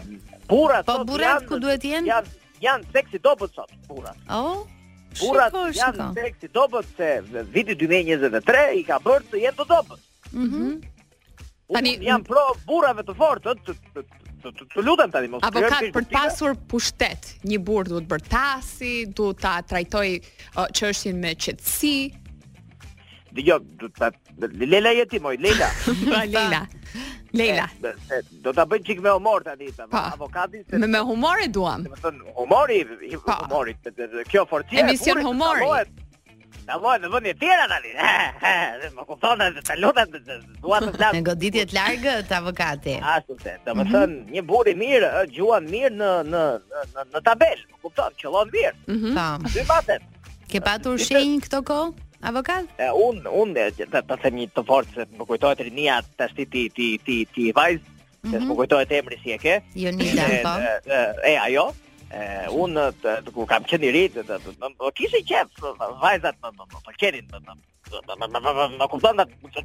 Burra 0.50 0.82
po 0.86 0.94
sot. 0.94 1.06
Po 1.06 1.08
burrat 1.12 1.48
ku 1.50 1.58
duhet 1.62 1.86
jenë? 1.86 2.06
Janë 2.10 2.60
janë 2.66 2.92
seksi 2.94 3.20
dobët 3.24 3.56
sot, 3.58 3.74
burrat. 3.88 4.20
Oh. 4.34 4.62
Burrat 5.20 5.56
janë 5.74 6.08
seksi 6.20 6.52
dobët 6.54 6.90
se 6.96 7.10
viti 7.50 7.74
2023 7.82 8.78
i 8.78 8.84
ka 8.86 9.00
bërë 9.02 9.28
të 9.34 9.42
jetë 9.48 9.66
dobët. 9.74 10.06
Mhm. 10.30 10.72
Tani 11.74 11.96
janë 12.04 12.26
pro 12.26 12.46
burrave 12.66 13.02
të 13.06 13.14
fortë, 13.18 13.56
të 13.66 14.04
të 14.72 14.80
lutem 14.86 15.10
tani 15.12 15.28
mos. 15.28 15.42
Avokat 15.44 15.90
për 15.94 16.06
të 16.08 16.14
pasur 16.14 16.54
pushtet, 16.70 17.34
një 17.46 17.58
burr 17.66 17.90
duhet 17.92 18.06
bërtasi, 18.10 18.94
duhet 19.18 19.42
ta 19.42 19.58
trajtoj 19.70 20.06
çështjen 20.74 21.18
uh, 21.18 21.24
me 21.26 21.34
qetësi, 21.36 21.96
Dijo, 23.32 23.58
du 23.80 23.88
ta 23.88 24.10
Leila 24.40 24.90
jeti 24.92 25.20
moj, 25.20 25.36
Leila. 25.36 25.66
Pa 26.14 26.24
Leila. 26.34 26.60
Leila. 27.32 27.66
Do 28.42 28.52
ta 28.54 28.66
bëj 28.66 28.82
çik 28.86 29.00
me 29.00 29.10
humor 29.14 29.42
tani, 29.44 29.70
po. 29.90 29.96
avokati 29.98 30.64
se 30.70 30.78
me 30.78 30.98
humor 30.98 31.38
e 31.44 31.48
duam. 31.52 31.84
Do 31.86 31.94
të 31.94 32.00
thon 32.02 32.20
humori, 32.36 32.80
po. 33.26 33.34
humori, 33.50 33.74
kjo 34.30 34.42
forcë. 34.50 34.80
Emision 34.82 35.22
humori. 35.22 35.70
Ja 36.70 36.76
vaje 36.78 37.00
në 37.02 37.08
vendin 37.12 37.32
e 37.34 37.38
tjera 37.40 37.64
tani. 37.70 37.94
Më 38.96 39.04
kupton 39.08 39.40
se 39.58 39.62
ta 39.66 39.74
lutat 39.78 40.12
të 40.12 40.36
dua 40.62 40.78
të 40.84 40.90
flas. 40.94 41.16
Në 41.16 41.22
goditje 41.26 41.64
të 41.66 41.74
largët 41.74 42.30
avokati. 42.36 42.94
Ashtu 43.14 43.34
se, 43.42 43.56
domethën 43.66 44.06
mhm. 44.18 44.34
një 44.36 44.44
burr 44.46 44.70
i 44.70 44.76
mirë, 44.78 45.08
ë 45.34 45.58
mirë 45.66 45.94
në 45.98 46.10
në 46.30 46.44
në 47.16 47.24
tabel, 47.26 47.64
kupton, 47.82 48.14
qëllon 48.22 48.52
mirë. 48.54 48.76
Tam. 48.86 49.02
Mhm. 49.02 49.18
Po. 49.18 49.56
Dy 49.56 49.66
matet. 49.72 50.30
Ke 50.50 50.62
patur 50.62 51.02
shenjë 51.10 51.42
këto 51.48 51.64
kohë? 51.66 51.90
Avokat? 52.20 52.64
Un 53.08 53.22
un 53.40 53.54
ta 53.90 54.16
them 54.16 54.34
një 54.38 54.48
të 54.56 54.64
fortë 54.70 54.92
se 54.96 55.06
më 55.20 55.26
kujtohet 55.28 55.62
rinia 55.68 55.94
tas 56.20 56.34
ti 56.36 56.44
ti 56.52 56.64
ti 56.76 56.88
ti 57.06 57.16
ti 57.36 57.46
vajz, 57.56 57.80
se 58.32 58.40
më 58.44 58.56
kujtohet 58.58 58.92
emri 58.98 59.16
si 59.22 59.32
e 59.32 59.38
ke? 59.44 59.54
Jo 59.84 59.92
nida 60.00 60.26
po. 60.44 60.52
E 61.30 61.38
ajo? 61.46 61.66
E 62.12 62.24
un 62.64 62.76
kur 63.32 63.48
kam 63.52 63.64
qenë 63.70 63.88
i 63.88 63.92
ri, 63.96 64.04
do 64.16 64.26
të 64.28 64.36
thonë, 64.60 64.72
o 64.84 64.92
kishë 65.00 65.24
qef 65.32 65.64
vajzat 66.04 66.36
më 66.44 66.52
më, 66.58 66.68
po 66.72 66.96
kenë 67.00 67.24
më 67.32 67.40
më. 67.46 67.58
Ma 67.88 68.86
kupton, 68.86 69.14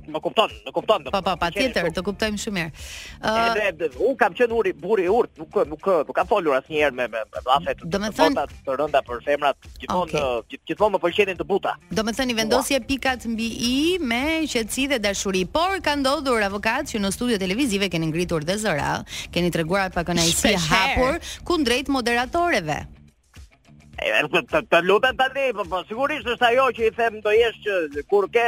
ma 0.07 0.19
kupton, 0.19 0.49
ma 0.65 0.71
kupton. 0.71 0.99
Po 1.11 1.21
po, 1.21 1.33
patjetër, 1.37 1.89
të 1.93 2.01
kuptojmë 2.07 2.39
shumë 2.41 2.57
mirë. 2.57 3.65
Edhe 3.69 3.89
u 4.07 4.13
kam 4.17 4.33
qenë 4.37 4.55
uri, 4.55 4.71
burri 4.73 5.03
i 5.05 5.11
urt, 5.11 5.33
nuk 5.41 5.57
nuk 5.73 5.89
nuk 6.07 6.13
ka 6.15 6.23
folur 6.29 6.55
asnjëherë 6.57 6.95
me 6.95 7.05
me 7.15 7.21
dhafe 7.45 7.75
të 7.81 7.89
të 7.91 8.01
vota 8.15 8.45
të 8.65 8.77
rënda 8.81 9.01
për 9.09 9.21
femrat, 9.27 9.67
gjithmonë 9.81 10.23
gjithmonë 10.55 10.95
më 10.95 11.03
pëlqenin 11.05 11.39
të 11.41 11.47
buta. 11.51 11.75
Domethënë 11.99 12.31
i 12.37 12.39
vendosje 12.39 12.79
pikat 12.87 13.27
mbi 13.35 13.49
i 13.71 13.75
me 13.99 14.23
qetësi 14.47 14.87
dhe 14.95 15.01
dashuri, 15.05 15.43
por 15.45 15.75
ka 15.85 15.93
ndodhur 15.99 16.47
avokat 16.49 16.95
që 16.95 17.03
në 17.03 17.13
studio 17.19 17.37
televizive 17.43 17.91
keni 17.93 18.09
ngritur 18.13 18.47
dhe 18.47 18.57
zëra, 18.63 18.95
keni 19.35 19.51
treguar 19.53 19.91
pa 19.93 20.05
kënaqësi 20.07 20.55
hapur 20.71 21.19
kundrejt 21.43 21.89
moderatoreve. 21.93 22.85
Të, 23.95 24.41
të, 24.51 24.59
të 24.71 24.79
lutem 24.89 25.15
tani, 25.19 25.45
po, 25.55 25.63
po, 25.71 25.79
sigurisht 25.87 26.27
është 26.27 26.47
ajo 26.49 26.63
që 26.75 26.87
i 26.89 26.91
them 26.97 27.19
do 27.23 27.31
jesh 27.33 27.59
që 27.63 28.03
kur 28.09 28.27
ke 28.33 28.43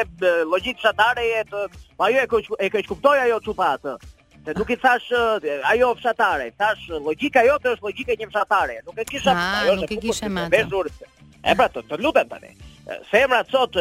logjik 0.52 0.82
shatare 0.84 1.24
jetë, 1.28 1.62
po 1.98 2.08
ajo 2.10 2.24
e 2.24 2.28
ke 2.28 2.40
e 2.66 2.70
ke 2.74 2.82
kuptoj 2.90 3.18
ajo 3.24 3.38
çupatë. 3.48 3.94
Se 4.48 4.54
nuk 4.58 4.70
i 4.72 4.78
thash 4.84 5.08
ajo 5.72 5.94
fshatare, 6.00 6.50
thash 6.60 6.90
logjika 7.08 7.46
jote 7.48 7.74
është 7.78 7.86
logjika 7.90 8.16
e 8.16 8.20
një 8.22 8.30
fshatare. 8.34 8.78
Nuk 8.88 9.00
e 9.04 9.08
kisha 9.12 9.38
ajo 9.62 9.78
nuk 9.82 9.92
e 9.92 10.00
kisha 10.08 11.06
E 11.48 11.54
pra, 11.56 11.68
të, 11.70 11.84
të 11.88 12.00
lutem 12.02 12.28
tani. 12.28 12.50
Femra 13.10 13.44
sot 13.48 13.76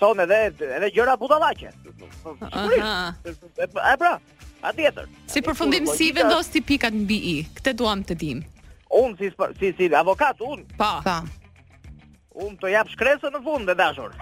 Thonë 0.00 0.24
edhe 0.26 0.38
edhe 0.76 0.88
gjëra 0.96 1.14
budallaqe. 1.20 1.70
Sigurisht. 2.44 3.44
E 3.56 3.66
pra, 4.00 4.14
atjetër. 4.68 5.08
Si 5.30 5.40
përfundim 5.46 5.86
si 5.94 6.10
vendos 6.16 6.50
ti 6.52 6.60
pikat 6.60 6.96
mbi 7.04 7.20
i? 7.36 7.36
Këtë 7.56 7.76
duam 7.78 8.02
të 8.10 8.16
dim. 8.20 8.42
Unë 8.90 9.14
si, 9.20 9.28
si, 9.58 9.70
si 9.78 9.90
avokat, 9.94 10.40
unë. 10.42 10.64
Pa. 10.78 10.98
Pa. 11.04 11.18
Unë 12.40 12.58
të 12.62 12.70
japë 12.74 12.92
shkresën 12.94 13.34
në 13.34 13.40
fund, 13.46 13.68
dhe 13.68 13.74
dashur. 13.78 14.12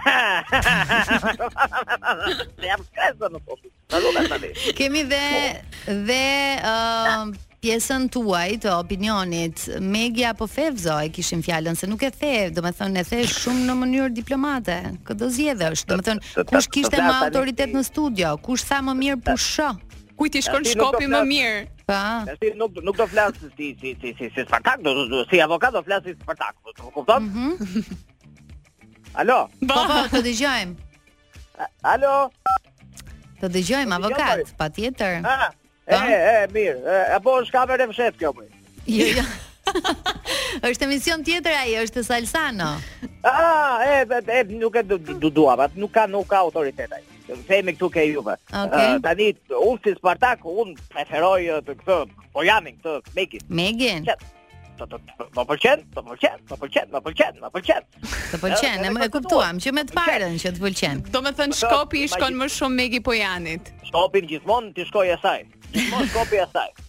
të 2.59 2.65
japë 2.67 2.87
shkresë 2.87 3.29
në 3.35 3.41
fund. 3.45 3.69
Në 3.89 4.49
Kemi 4.77 5.03
dhe, 5.11 5.23
dhe 5.87 6.25
uh, 6.73 7.29
pjesën 7.63 8.05
tuaj 8.13 8.57
të 8.65 8.73
opinionit, 8.75 9.65
Megi 9.93 10.25
apo 10.29 10.45
Fevzo 10.51 10.97
e 11.05 11.09
kishin 11.13 11.41
fjallën, 11.45 11.77
se 11.77 11.89
nuk 11.89 12.05
e 12.05 12.11
the, 12.13 12.33
do 12.53 12.65
me 12.65 12.73
thënë 12.77 13.01
e 13.03 13.07
the 13.13 13.23
shumë 13.33 13.65
në 13.71 13.77
mënyrë 13.81 14.13
diplomate, 14.21 14.79
këtë 15.07 15.19
do 15.23 15.31
është, 15.31 15.93
do 15.93 15.97
me 16.01 16.07
thënë, 16.11 16.47
kush 16.53 16.69
kishte 16.77 17.01
më 17.05 17.13
autoritet 17.23 17.73
në 17.77 17.85
studio, 17.89 18.35
kush 18.45 18.65
tha 18.69 18.81
më 18.89 18.97
mirë 19.05 19.21
pusho? 19.29 19.71
Kujt 20.19 20.35
i 20.35 20.41
shkon 20.45 20.63
shkopi 20.67 21.07
më 21.11 21.21
mirë? 21.29 21.59
Po. 21.87 21.97
Tash 22.27 22.49
nuk 22.59 22.75
nuk 22.83 22.97
do 22.99 23.05
flas 23.09 23.37
ti 23.57 23.69
ti 23.79 23.93
ti 24.01 24.11
si 24.17 24.27
si 24.35 24.43
Spartak, 24.43 24.83
do 24.83 25.23
si 25.31 25.39
avokat 25.41 25.71
do 25.77 25.81
flas 25.87 26.03
si 26.05 26.11
Spartak, 26.19 26.57
po 26.61 26.73
e 26.75 26.75
po, 26.91 27.03
po, 27.07 27.15
mhm. 27.19 27.55
Alo. 29.23 29.39
Po 29.63 29.77
po, 29.89 29.99
të 30.11 30.19
dëgjojmë. 30.25 30.73
Alo. 31.95 32.15
Të 33.39 33.49
dëgjojmë 33.55 33.95
avokat, 33.95 34.41
po, 34.41 34.43
jo. 34.43 34.55
patjetër. 34.59 35.21
Ë, 35.23 35.51
e 35.87 36.15
e 36.35 36.43
mirë. 36.51 36.97
Apo 37.15 37.37
shka 37.47 37.63
për 37.71 37.83
të 37.83 37.87
fshet 37.93 38.19
kjo 38.19 38.33
po. 38.35 38.43
Jo, 38.91 39.07
jo. 39.15 39.23
Është 40.69 40.85
emision 40.89 41.23
tjetër 41.23 41.55
ai, 41.63 41.77
është 41.85 42.03
Salsano. 42.03 42.71
Ah, 43.23 43.85
e 43.87 44.03
e 44.35 44.43
nuk 44.51 44.75
e 44.75 44.83
du 44.83 45.31
dua, 45.39 45.55
nuk 45.79 45.93
ka 45.95 46.05
nuk 46.11 46.27
ka 46.27 46.41
autoritet 46.43 46.91
ai 46.91 47.05
themi 47.47 47.73
këtu 47.75 47.89
ke 47.93 48.03
juve. 48.09 48.33
Eh, 48.55 48.97
tani 49.03 49.27
unë 49.55 49.83
si 49.85 49.93
Spartak 49.99 50.43
unë 50.47 50.75
preferoj 50.93 51.39
eh, 51.45 51.59
të 51.65 51.75
këtë 51.81 51.97
pojamin 52.35 52.79
të 52.83 52.95
Megin. 53.17 53.43
Megin? 53.49 54.09
Më 54.79 55.43
pëlqen, 55.43 55.81
më 55.95 56.03
pëlqen, 56.07 56.43
më 56.49 56.57
pëlqen, 56.61 56.91
më 56.93 56.99
pëlqen, 57.07 57.39
më 57.43 57.49
pëlqen. 57.57 57.87
Të 58.05 58.39
pëlqen, 58.43 58.75
eh, 58.85 58.87
e 58.87 58.93
më 58.95 59.05
e 59.05 59.07
po 59.07 59.13
kuptuam 59.17 59.59
që 59.61 59.73
me 59.75 59.83
të 59.89 59.97
parën 59.97 60.37
që 60.43 60.53
të 60.57 60.63
pëlqen. 60.65 61.01
Do 61.13 61.21
me 61.25 61.33
thënë 61.39 61.57
shkopi 61.63 62.05
i 62.05 62.11
shkon 62.15 62.37
më 62.39 62.47
shumë 62.57 62.79
Megi 62.83 63.01
pojanit. 63.05 63.73
Shkopin 63.91 64.29
gjithmonë 64.31 64.71
të 64.79 64.87
shkoj 64.91 65.11
e 65.17 65.23
saj. 65.23 65.41
Gjithmonë 65.75 66.13
shkopi 66.13 66.39
e 66.45 66.53
saj. 66.53 66.71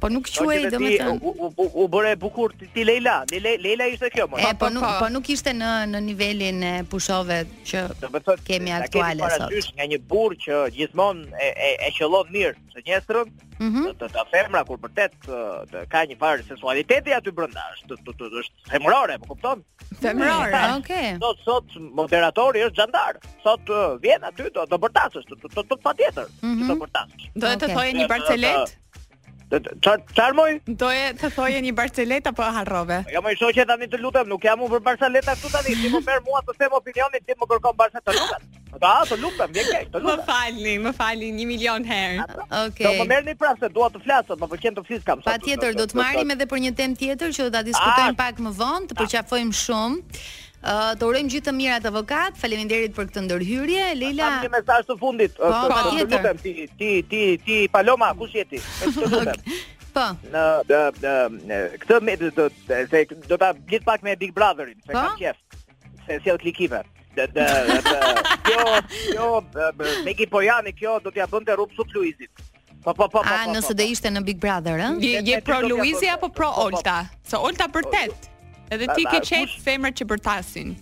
po 0.00 0.08
nuk 0.10 0.26
quhej 0.28 0.68
do 0.72 0.78
U, 0.80 0.90
thënë. 1.02 1.34
U 1.84 1.88
bëre 1.92 2.14
bukur 2.20 2.54
ti, 2.58 2.68
ti 2.74 2.84
Leila, 2.86 3.18
ni 3.30 3.40
Le, 3.42 3.56
Leila 3.62 3.86
ishte 3.92 4.10
kjo 4.12 4.26
më. 4.32 4.40
E, 4.42 4.50
po, 4.54 4.64
po, 4.64 4.64
po 4.64 4.70
nuk, 4.74 4.86
po. 4.86 4.94
po 5.04 5.10
nuk 5.14 5.30
ishte 5.34 5.54
në 5.56 5.70
në 5.94 6.02
nivelin 6.08 6.64
e 6.64 6.72
pushove 6.90 7.42
që 7.70 7.84
thot, 8.00 8.42
kemi 8.48 8.74
aktuale 8.76 9.28
sot. 9.36 9.46
Do 9.50 9.76
nga 9.78 9.86
një 9.92 10.00
burr 10.10 10.36
që 10.44 10.62
gjithmonë 10.76 11.30
e 11.38 11.52
e, 11.52 11.70
e 11.88 11.92
qellon 11.98 12.32
mirë 12.34 12.54
mhm. 12.54 12.70
të 12.74 12.84
njëstrën, 12.88 13.32
mm 13.60 13.70
-hmm. 13.70 13.96
të, 14.00 14.10
të 14.16 14.24
femra 14.32 14.64
kur 14.68 14.80
vërtet 14.82 15.30
ka 15.92 16.04
një 16.10 16.18
farë 16.22 16.46
sensualiteti 16.48 17.14
aty 17.16 17.32
brenda, 17.34 17.64
është 17.76 18.00
është 18.10 18.74
femërore, 18.74 19.18
po 19.18 19.34
kupton? 19.34 19.64
Femërore, 20.00 20.54
ah, 20.56 20.76
okay. 20.78 21.16
Sot 21.22 21.38
sot 21.44 21.68
moderatori 21.98 22.62
është 22.66 22.76
xhandar. 22.78 23.14
Sot 23.44 23.68
uh, 23.68 24.00
vjen 24.02 24.22
aty 24.24 24.44
do 24.54 24.64
të 24.70 24.76
bërtasësh, 24.82 25.26
do 25.68 25.76
patjetër, 25.84 26.28
mhm. 26.42 26.68
do 26.68 26.74
bërtasësh. 26.84 27.24
Do 27.34 27.46
të 27.60 27.66
thojë 27.74 27.92
një 28.00 28.06
parcelet? 28.08 28.78
Çfarë 29.50 30.34
moj? 30.38 30.52
Do 30.78 30.86
e 30.94 31.06
të 31.18 31.28
thojë 31.34 31.58
një 31.64 31.70
Barcelet 31.74 32.26
apo 32.30 32.46
harrove? 32.54 33.00
Jo 33.10 33.22
më 33.24 33.32
shoqë 33.40 33.64
tani 33.66 33.88
të 33.90 33.98
lutem, 33.98 34.28
nuk 34.30 34.44
jam 34.46 34.60
unë 34.62 34.76
për 34.76 34.82
barceleta 34.86 35.34
këtu 35.34 35.50
tani, 35.50 35.74
ti 35.80 35.88
më 35.90 36.00
merr 36.06 36.20
mua 36.26 36.42
të 36.46 36.54
them 36.60 36.76
opinionin 36.78 37.24
tim 37.26 37.38
më 37.42 37.48
kërkon 37.50 37.76
Barcelet 37.80 38.04
të 38.06 38.14
lutem. 38.18 38.44
Ata 38.78 38.92
të 39.10 39.18
lutem, 39.18 39.54
vjen 39.56 39.70
këtu. 39.74 40.02
Më 40.06 40.14
falni, 40.28 40.74
më 40.86 40.92
falni 41.00 41.32
1 41.34 41.48
milion 41.50 41.86
herë. 41.90 42.28
Okej. 42.60 42.86
Do 42.86 42.92
më 43.00 43.08
merrni 43.14 43.34
prapë 43.42 43.64
se 43.64 43.72
dua 43.74 43.88
të 43.90 44.04
flas, 44.04 44.30
më 44.30 44.50
pëlqen 44.52 44.76
të 44.78 44.84
flis 44.92 45.04
kam. 45.08 45.24
Patjetër 45.26 45.74
do 45.80 45.88
të 45.90 45.98
marrim 45.98 46.30
edhe 46.36 46.46
për 46.52 46.62
një 46.68 46.74
temë 46.82 47.00
tjetër 47.02 47.34
që 47.38 47.48
do 47.48 47.54
ta 47.58 47.64
diskutojmë 47.72 48.14
ah! 48.14 48.20
pak 48.22 48.38
më 48.46 48.54
vonë, 48.60 48.92
të 48.92 48.96
ah! 48.96 49.02
përqafojmë 49.02 49.58
shumë 49.64 50.22
të 50.60 51.06
urojmë 51.08 51.30
gjithë 51.32 51.46
të 51.48 51.52
mirat 51.56 51.86
avokat. 51.88 52.36
Faleminderit 52.36 52.92
për 52.96 53.06
këtë 53.10 53.22
ndërhyrje. 53.24 53.86
Leila. 53.96 54.26
Kam 54.28 54.44
një 54.44 54.50
mesazh 54.58 54.86
të 54.90 54.96
fundit. 55.00 55.34
Po, 55.36 55.66
patjetër. 55.72 56.36
Ti 56.42 56.54
ti 56.76 57.02
ti 57.08 57.24
ti 57.44 57.56
Paloma, 57.72 58.12
kush 58.14 58.34
je 58.36 58.44
ti? 58.50 58.60
Po. 59.90 60.04
Në 60.30 60.44
në 60.68 61.12
në 61.48 61.60
këtë 61.82 62.00
me 62.06 62.16
do 62.20 62.30
do 62.30 62.48
do 63.30 63.40
ta 63.40 63.52
blit 63.52 63.84
pak 63.84 64.02
me 64.02 64.16
Big 64.16 64.34
Brotherin, 64.36 64.78
se 64.86 64.92
ka 64.92 65.08
po? 65.08 65.16
qef. 65.18 65.98
Se 66.06 66.20
sjell 66.24 66.38
klikime. 66.38 66.84
Dhe, 67.16 67.24
dhe, 67.34 67.44
kjo, 68.46 68.64
kjo, 69.16 69.24
Megi 70.06 70.28
Pojani, 70.30 70.70
kjo 70.78 71.00
do 71.02 71.10
t'ja 71.10 71.26
bënd 71.26 71.48
të 71.50 71.56
rupë 71.58 71.74
sub 71.74 71.90
Luizit. 71.96 72.30
Po, 72.84 72.94
po, 72.94 73.08
po, 73.08 73.18
po, 73.18 73.24
A, 73.26 73.26
po, 73.42 73.50
po, 73.50 73.56
nëse 73.56 73.74
do 73.74 73.82
ishte 73.82 74.12
në 74.14 74.22
Big 74.28 74.38
Brother, 74.38 74.78
ëh? 74.78 75.18
Je, 75.26 75.40
pro 75.42 75.58
Luizi 75.66 76.06
apo 76.08 76.30
pro 76.30 76.52
Olta? 76.68 77.00
Se 77.26 77.36
Olta 77.42 77.66
për 77.68 77.88
jo. 77.90 77.94
tet. 77.96 78.29
Edhe 78.70 78.86
ti 78.96 79.02
ke 79.04 79.18
çejt 79.26 79.54
femrat 79.66 79.98
që 79.98 80.06
bërtasin. 80.12 80.76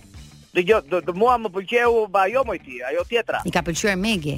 Dëgjo, 0.57 0.81
do 1.01 1.15
mua 1.17 1.39
më 1.41 1.49
pëlqeu 1.57 1.97
ba 2.13 2.27
ajo 2.29 2.43
moj 2.49 2.59
ti, 2.65 2.83
ajo 2.91 3.05
tjetra. 3.09 3.41
I 3.49 3.53
ka 3.55 3.63
pëlqyer 3.65 3.97
Megi. 4.01 4.37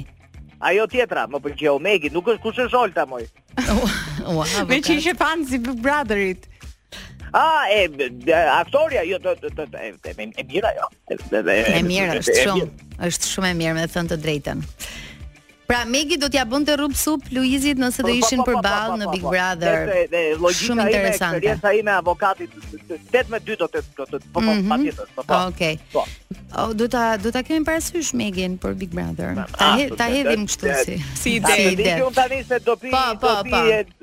Ajo 0.71 0.85
tjetra, 0.91 1.25
më 1.31 1.39
pëlqeu 1.43 1.75
Megi, 1.83 2.11
nuk 2.15 2.29
është 2.31 2.43
kush 2.45 2.61
është 2.67 2.79
Olta 2.79 3.03
moj. 3.11 3.25
Me 3.57 4.63
më 4.71 4.79
çishë 4.87 5.15
fan 5.19 5.43
si 5.49 5.59
Big 5.59 5.81
Brotherit. 5.83 6.47
Ah, 7.35 7.67
e 7.71 7.87
aktoria 8.57 9.03
jo 9.07 9.19
të 9.23 9.33
të 9.43 9.67
të 9.71 10.15
e 10.29 10.47
mira 10.51 10.71
jo. 10.77 10.87
E 11.11 11.83
mira 11.87 12.17
është 12.19 12.37
shumë, 12.41 12.65
është 13.11 13.29
shumë 13.35 13.51
e 13.53 13.59
mirë 13.63 13.77
me 13.77 13.85
të 13.87 13.95
thënë 13.97 14.11
të 14.13 14.19
drejtën. 14.27 14.65
Pra 15.71 15.85
Megi 15.87 16.17
do 16.19 16.27
t'ja 16.27 16.43
bënte 16.47 16.73
rrup 16.75 16.95
sup 16.99 17.23
Luizit 17.31 17.79
nëse 17.79 18.03
do 18.03 18.11
ishin 18.11 18.41
përballë 18.43 18.97
në 18.99 19.11
Big 19.13 19.21
Brother. 19.23 19.93
Shumë 20.59 20.89
interesante. 20.89 21.47
Eksperjenca 21.47 21.71
ime 21.79 21.93
avokatit 21.93 22.57
18 22.91 23.55
do 23.61 23.69
të 23.71 23.83
do 23.95 24.09
të 24.09 24.19
po 24.33 24.43
po 24.43 24.55
patjetër. 24.73 25.09
Okej. 25.45 25.77
Po. 25.95 26.03
Do 26.75 26.89
ta 26.91 27.05
do 27.23 27.31
ta 27.31 27.45
kemi 27.47 27.63
parasysh 27.63 28.09
Megin 28.19 28.57
për 28.59 28.75
Big 28.83 28.91
Brother. 28.91 29.37
Ta 29.55 29.71
ta 29.95 30.09
hedhim 30.11 30.43
kështu 30.51 30.75
si. 30.83 30.97
Si 31.21 31.37
ide. 31.39 31.55
Si 31.55 31.69
ide. 31.77 31.95
Ju 32.03 32.11
tani 32.19 32.43
se 32.51 32.59
do 32.67 32.75
pi 32.75 32.91
do 32.91 33.35
pi 33.47 33.57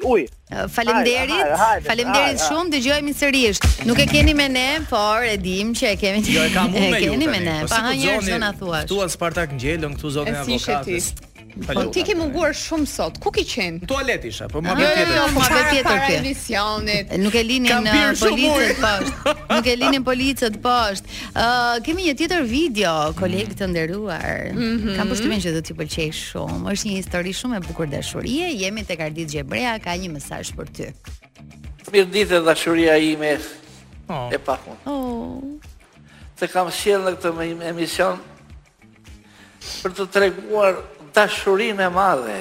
ujë. 0.08 0.26
Faleminderit. 0.72 1.54
Faleminderit 1.84 2.46
shumë. 2.46 2.72
Dëgjojmë 2.78 3.16
sërish. 3.20 3.60
Nuk 3.90 4.00
e 4.00 4.08
keni 4.08 4.32
me 4.40 4.48
ne, 4.56 4.66
por 4.88 5.20
e 5.20 5.36
dim 5.44 5.76
që 5.76 5.92
e 5.92 5.94
kemi. 6.00 6.24
Jo, 6.32 6.48
e 6.48 6.54
kam 6.56 6.72
unë 6.72 6.88
me 6.96 7.04
ju. 7.04 7.10
E 7.10 7.18
keni 7.18 7.28
me 7.28 7.44
ne. 7.44 7.58
Pa 7.68 7.84
hanjë 7.90 8.16
zona 8.32 8.54
thuaç. 8.56 8.86
Ktu 8.88 9.04
Spartak 9.18 9.52
ngjelën 9.58 9.98
këtu 9.98 10.16
zonën 10.18 10.38
e 10.40 10.46
avokatës. 10.46 11.12
Po 11.48 11.88
ti 11.90 12.04
ke 12.06 12.12
munguar 12.16 12.52
shumë 12.56 12.84
sot. 12.88 13.18
Ku 13.24 13.30
ke 13.34 13.40
qenë? 13.46 13.82
Në 13.82 13.88
tualet 13.88 14.24
isha, 14.28 14.46
po 14.52 14.60
më 14.62 14.74
vjen 14.78 14.90
tjetër. 14.92 15.12
Jo, 15.14 15.24
më 15.34 15.44
vjen 15.44 15.70
tjetër 15.72 16.16
Emisionit. 16.18 17.14
Nuk 17.22 17.36
e 17.40 17.44
linin 17.46 17.72
uh, 17.72 18.02
policët 18.20 18.80
poshtë. 18.82 19.36
Nuk 19.54 19.70
e 19.72 19.76
linin 19.80 20.04
policët 20.06 20.58
poshtë. 20.64 21.14
Ë, 21.32 21.44
uh, 21.44 21.72
kemi 21.86 22.04
një 22.08 22.14
tjetër 22.20 22.44
video, 22.48 22.92
koleg 23.18 23.54
të 23.58 23.70
nderuar. 23.72 24.44
Mhm. 24.54 24.92
Kam 24.98 25.10
përshtypjen 25.12 25.44
që 25.46 25.54
do 25.56 25.62
t'i 25.64 25.76
pëlqej 25.80 26.08
shumë. 26.18 26.60
Është 26.74 26.90
një 26.90 26.96
histori 27.00 27.32
shumë 27.40 27.58
e 27.58 27.62
bukur 27.66 27.88
dashurie. 27.90 28.50
Jemi 28.60 28.84
tek 28.88 29.02
Ardit 29.08 29.32
Xhebrea, 29.32 29.78
ka 29.82 29.96
një 29.98 30.12
mesazh 30.18 30.52
për 30.58 30.70
ty. 30.76 30.90
Mirëditë 31.88 32.42
dashuria 32.46 32.98
ime. 33.02 33.38
Oh. 34.12 34.28
E 34.32 34.38
pa 34.40 34.58
fund. 34.60 34.84
Oh. 34.84 36.12
Të 36.38 36.52
kam 36.52 36.70
shëllë 36.72 37.08
në 37.08 37.16
këtë 37.16 37.50
emision 37.72 38.22
për 39.80 39.92
të 39.96 40.04
treguar 40.14 40.76
dashurinë 41.14 41.82
e 41.86 41.88
madhe, 41.92 42.36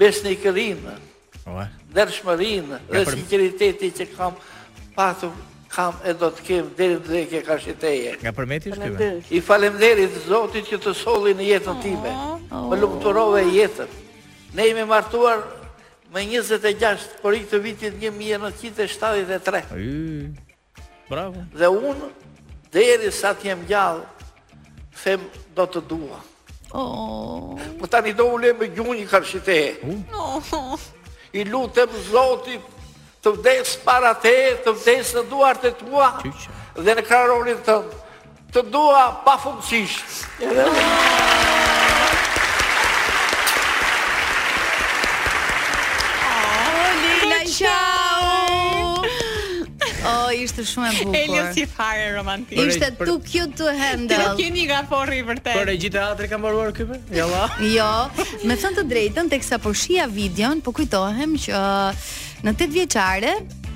besnikërinë, 0.00 0.94
dërshmërinë 1.96 2.78
dhe 2.90 3.00
për... 3.06 3.14
sinceriteti 3.16 3.90
që 4.00 4.08
kam 4.16 4.38
patu 4.96 5.32
kam 5.74 5.96
e 6.06 6.12
do 6.14 6.28
të 6.30 6.44
kem 6.46 6.66
deri 6.78 6.94
në 7.00 7.02
dreke 7.08 7.40
ka 7.46 7.56
shiteje. 7.58 8.12
Nga 8.22 8.30
përmeti 8.36 8.70
është 8.70 8.90
kjo. 8.94 9.06
I 9.34 9.40
falemderit 9.42 10.20
Zotit 10.28 10.68
që 10.70 10.78
të 10.84 10.92
solli 10.94 11.32
në 11.34 11.48
jetën 11.48 11.80
time. 11.82 12.12
Oh, 12.14 12.34
oh. 12.70 13.32
Më 13.34 13.42
jetën. 13.56 13.90
Ne 14.54 14.68
jemi 14.68 14.84
martuar 14.86 15.40
më 16.14 16.22
26 16.36 17.08
për 17.22 17.36
i 17.40 17.42
të 17.50 17.60
vitit 17.64 17.96
1973. 17.98 19.64
bravo. 21.10 21.42
Dhe 21.50 21.66
unë, 21.74 22.12
deri 22.70 23.10
sa 23.10 23.34
t'jem 23.34 23.66
gjallë, 23.66 24.06
them 25.02 25.26
do 25.58 25.66
të 25.66 25.82
duha. 25.90 26.22
Oh. 26.74 27.54
Më 27.54 27.76
po 27.78 27.86
tani 27.86 28.12
do 28.18 28.24
ule 28.34 28.50
me 28.58 28.66
gjunjë 28.74 29.02
i 29.04 29.04
karshite. 29.06 29.58
Oh. 30.12 30.74
I 31.40 31.46
lutem 31.46 31.92
zotit 32.08 32.66
të 33.22 33.32
vdes 33.38 33.76
para 33.86 34.10
te, 34.24 34.34
të 34.66 34.74
vdes 34.80 35.14
në 35.16 35.22
duart 35.30 35.64
e 35.68 35.70
tua 35.78 36.10
mua, 36.18 36.38
dhe 36.80 36.96
në 36.98 37.04
kararonin 37.08 37.62
të 37.66 37.78
të 38.54 38.66
dua 38.74 39.06
pa 39.24 39.38
funksisht. 39.46 40.26
Oh. 40.50 41.63
ishte 50.54 50.70
shumë 50.70 50.90
e 50.90 51.04
bukur. 51.04 51.16
Elio 51.20 51.44
si 51.52 51.64
fare 51.66 52.12
romantik. 52.16 52.58
Ishte 52.58 52.90
too 53.04 53.18
cute 53.20 53.56
to 53.60 53.72
handle. 53.74 54.34
Ti 54.36 54.42
keni 54.42 54.62
nga 54.68 54.82
vërtet. 54.86 55.52
Por 55.52 55.68
e 55.68 55.76
gjithë 55.78 55.98
teatri 55.98 56.28
ka 56.28 56.36
mbaruar 56.38 56.72
këtu? 56.72 57.00
Jo. 57.14 57.28
Jo. 57.74 58.08
Me 58.44 58.54
thënë 58.54 58.76
të 58.80 58.84
drejtën, 58.90 59.30
teksa 59.32 59.58
po 59.58 59.72
shija 59.72 60.06
videon, 60.10 60.60
po 60.60 60.72
kujtohem 60.76 61.36
që 61.44 61.52
uh, 61.56 61.90
në 62.44 62.52
8 62.54 62.70
vjeçare 62.74 63.32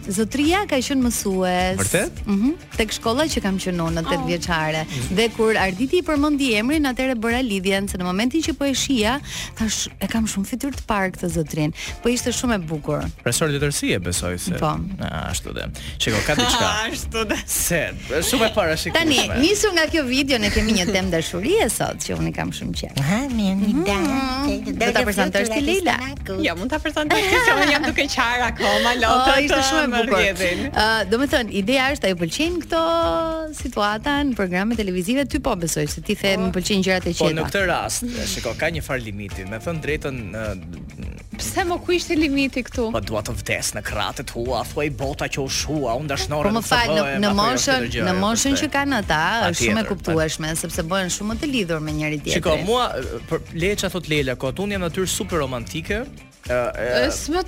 Zotria 0.09 0.63
ka 0.65 0.77
qenë 0.81 1.05
mësues. 1.05 1.79
Vërtet? 1.81 2.23
Mhm. 2.25 2.47
Mm 2.55 2.65
Tek 2.79 2.93
shkolla 2.95 3.25
që 3.29 3.41
kam 3.43 3.57
qenë 3.61 3.83
unë 3.83 4.03
në 4.07 4.13
8 4.15 4.27
vjeçare. 4.29 4.85
Dhe 5.19 5.25
kur 5.35 5.57
Arditi 5.59 5.99
i 5.99 6.03
përmendi 6.07 6.49
emrin, 6.57 6.87
atëherë 6.89 7.17
bëra 7.25 7.41
lidhjen 7.45 7.89
se 7.91 7.99
në 8.01 8.07
momentin 8.07 8.45
që 8.47 8.53
po 8.57 8.65
e 8.65 8.71
shija, 8.79 9.17
tash 9.59 9.81
e 9.99 10.07
kam 10.11 10.29
shumë 10.31 10.47
fytyrë 10.49 10.77
të 10.79 10.85
parë 10.89 11.09
këtë 11.17 11.31
zotrin. 11.35 11.73
Po 12.05 12.13
ishte 12.13 12.31
shumë 12.33 12.55
e 12.55 12.59
bukur. 12.71 13.03
Profesor 13.25 13.51
Letërsie 13.51 13.99
besoi 14.05 14.39
se. 14.41 14.55
Po. 14.63 14.71
Ashtu 15.19 15.53
dhe. 15.57 15.67
Çeko 16.01 16.21
ka 16.29 16.37
diçka. 16.39 16.69
Ashtu 16.93 17.25
dhe. 17.33 17.41
Se 17.59 17.83
shumë 18.31 18.49
e 18.49 18.53
para 18.55 18.79
shikoj. 18.79 19.01
Tani, 19.03 19.19
nisur 19.43 19.75
nga 19.75 19.89
kjo 19.91 20.07
video 20.07 20.39
ne 20.39 20.53
kemi 20.55 20.79
një 20.79 20.87
temë 20.95 21.13
dashurie 21.17 21.67
sot 21.75 21.99
që 22.07 22.15
unë 22.21 22.33
kam 22.39 22.55
shumë 22.55 22.79
qejf. 22.79 23.03
Ha, 23.11 23.21
mi 23.35 23.51
ndaj. 23.83 24.07
Mhm. 24.07 24.79
Do 24.79 24.93
ta 24.95 25.03
prezantosh 25.03 25.51
ti 25.51 25.61
Leila? 25.67 25.99
Jo, 26.47 26.55
mund 26.61 26.71
ta 26.71 26.79
prezantosh 26.79 27.27
ti, 27.27 27.43
se 27.49 27.59
unë 27.59 27.75
jam 27.75 27.91
duke 27.91 28.07
qarë 28.15 28.49
akoma 28.53 28.95
lotë. 29.03 29.35
Ai 29.35 29.45
ishte 29.51 29.67
shumë 29.73 29.98
bukur. 30.07 30.63
Ë, 30.71 30.89
do 31.11 31.19
të 31.23 31.29
thon, 31.33 31.51
ideja 31.61 31.89
është 31.95 32.11
ajo 32.11 32.19
pëlqejn 32.23 32.59
këto 32.65 32.83
situata 33.59 34.17
në 34.29 34.37
programe 34.39 34.77
televizive 34.79 35.25
ty 35.31 35.41
po 35.45 35.55
besoj 35.61 35.87
se 35.91 36.03
ti 36.05 36.17
the 36.19 36.35
po. 36.37 36.43
më 36.47 36.51
pëlqejn 36.57 36.85
gjërat 36.89 37.09
e 37.11 37.15
po, 37.15 37.19
qeta. 37.19 37.29
Po 37.29 37.31
në 37.39 37.47
këtë 37.49 37.65
rast, 37.69 38.07
shikoj, 38.35 38.55
ka 38.61 38.71
një 38.77 38.83
far 38.89 39.01
limiti. 39.05 39.47
Me 39.49 39.63
thën 39.65 39.81
drejtën 39.85 40.21
Pse 41.39 41.63
më 41.63 41.77
ku 41.87 41.93
ishte 41.95 42.17
limiti 42.19 42.65
këtu? 42.67 42.89
Po 42.95 42.99
dua 43.01 43.21
të 43.23 43.31
vdes 43.39 43.69
në 43.77 43.81
kratë 43.87 44.25
tua, 44.33 44.65
thuaj 44.67 44.89
bota 44.99 45.29
që 45.31 45.39
u 45.45 45.47
shua, 45.47 45.93
unë 46.01 46.11
dashnorë. 46.11 46.51
Po 46.51 46.55
më 46.59 46.63
fal, 46.67 46.95
në, 46.97 47.19
në 47.23 47.31
moshën, 47.39 47.87
në 48.09 48.15
moshën 48.19 48.57
që 48.65 48.71
kanë 48.75 48.99
ata, 49.05 49.21
është 49.53 49.69
shumë 49.69 49.85
e 49.85 49.89
kuptueshme 49.93 50.51
sepse 50.59 50.83
bëhen 50.91 51.15
shumë 51.15 51.39
të 51.39 51.53
lidhur 51.53 51.85
me 51.87 51.95
njëri 51.95 52.19
tjetrin. 52.25 52.41
Shikoj, 52.41 52.63
mua 52.67 52.89
për 53.31 53.55
Leça 53.55 53.87
thot 53.93 54.11
Leila, 54.11 54.35
kot 54.35 54.59
un 54.65 54.75
jam 54.75 54.83
natyrë 54.83 55.07
super 55.13 55.39
romantike, 55.45 56.03
Uh, 56.47 56.71
uh, 57.05 57.09
S'më 57.13 57.43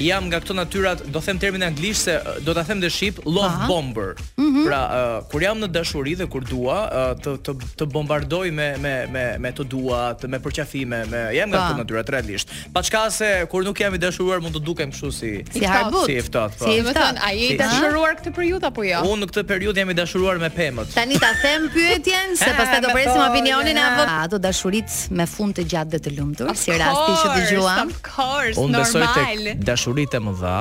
Jam 0.00 0.24
nga 0.26 0.40
këto 0.40 0.54
natyrat, 0.56 1.02
do 1.12 1.20
them 1.22 1.38
termin 1.38 1.62
anglisht 1.62 2.08
se 2.08 2.14
do 2.42 2.54
ta 2.56 2.64
them 2.66 2.80
dhe 2.82 2.88
shqip, 2.90 3.20
love 3.28 3.50
Aha. 3.52 3.66
bomber. 3.68 4.16
Mm 4.40 4.46
-hmm. 4.50 4.64
Pra, 4.66 4.80
uh, 4.80 5.18
kur 5.30 5.42
jam 5.42 5.58
në 5.60 5.68
dashuri 5.70 6.14
dhe 6.16 6.26
kur 6.26 6.40
dua 6.42 6.78
uh, 6.90 7.18
të 7.22 7.38
të 7.46 7.52
të 7.78 7.84
bombardoj 7.92 8.50
me 8.50 8.76
me 8.80 9.06
me 9.12 9.36
me 9.38 9.52
të 9.52 9.64
dua, 9.70 10.16
të 10.20 10.26
me 10.28 10.38
përqafime, 10.40 11.00
me 11.12 11.20
jam 11.36 11.48
nga 11.50 11.58
këto 11.58 11.76
natyrat 11.82 12.08
realisht. 12.08 12.48
Pa 12.72 12.82
çka 12.82 13.10
se 13.10 13.46
kur 13.50 13.62
nuk 13.62 13.78
jam 13.80 13.94
i 13.94 13.98
dashuruar 13.98 14.40
mund 14.40 14.54
të 14.56 14.60
dukem 14.64 14.90
kështu 14.90 15.10
si 15.12 15.32
si 15.52 15.64
harbut. 15.64 16.00
Po. 16.00 16.06
Si 16.06 16.16
eftat 16.16 16.52
Si 16.58 16.82
ftohtë, 16.82 17.20
a 17.26 17.28
je 17.30 17.46
i 17.54 17.56
dashuruar 17.58 18.12
këtë 18.18 18.30
periudhë 18.38 18.66
apo 18.66 18.82
jo? 18.82 18.98
Unë 19.12 19.20
në 19.22 19.26
këtë 19.30 19.42
periudhë 19.52 19.78
jam 19.78 19.90
i 19.90 19.94
dashuruar 20.00 20.36
me 20.38 20.50
pemët. 20.50 20.88
Tani 20.98 21.14
ta 21.18 21.30
them 21.44 21.62
pyetjen 21.74 22.28
se 22.36 22.50
pastaj 22.58 22.80
do 22.82 22.88
presim 22.96 23.22
opinionin 23.30 23.76
e 23.76 23.82
avokatit. 23.86 24.22
Ato 24.24 24.38
dashurit 24.38 24.90
me 25.10 25.26
fund 25.26 25.54
të 25.58 25.62
gjatë 25.72 25.90
dhe 25.94 25.98
të 26.04 26.10
lumtur, 26.18 26.46
si 26.56 26.70
rasti 26.82 27.12
që 27.22 27.26
dëgjuam 27.36 27.88
course, 28.30 28.58
Unë 28.64 28.74
normal. 28.78 28.94
Unë 28.94 29.00
besoj 29.00 29.16
dashurit 29.16 29.66
dashuritë 29.70 30.22
më 30.26 30.34
dha. 30.42 30.58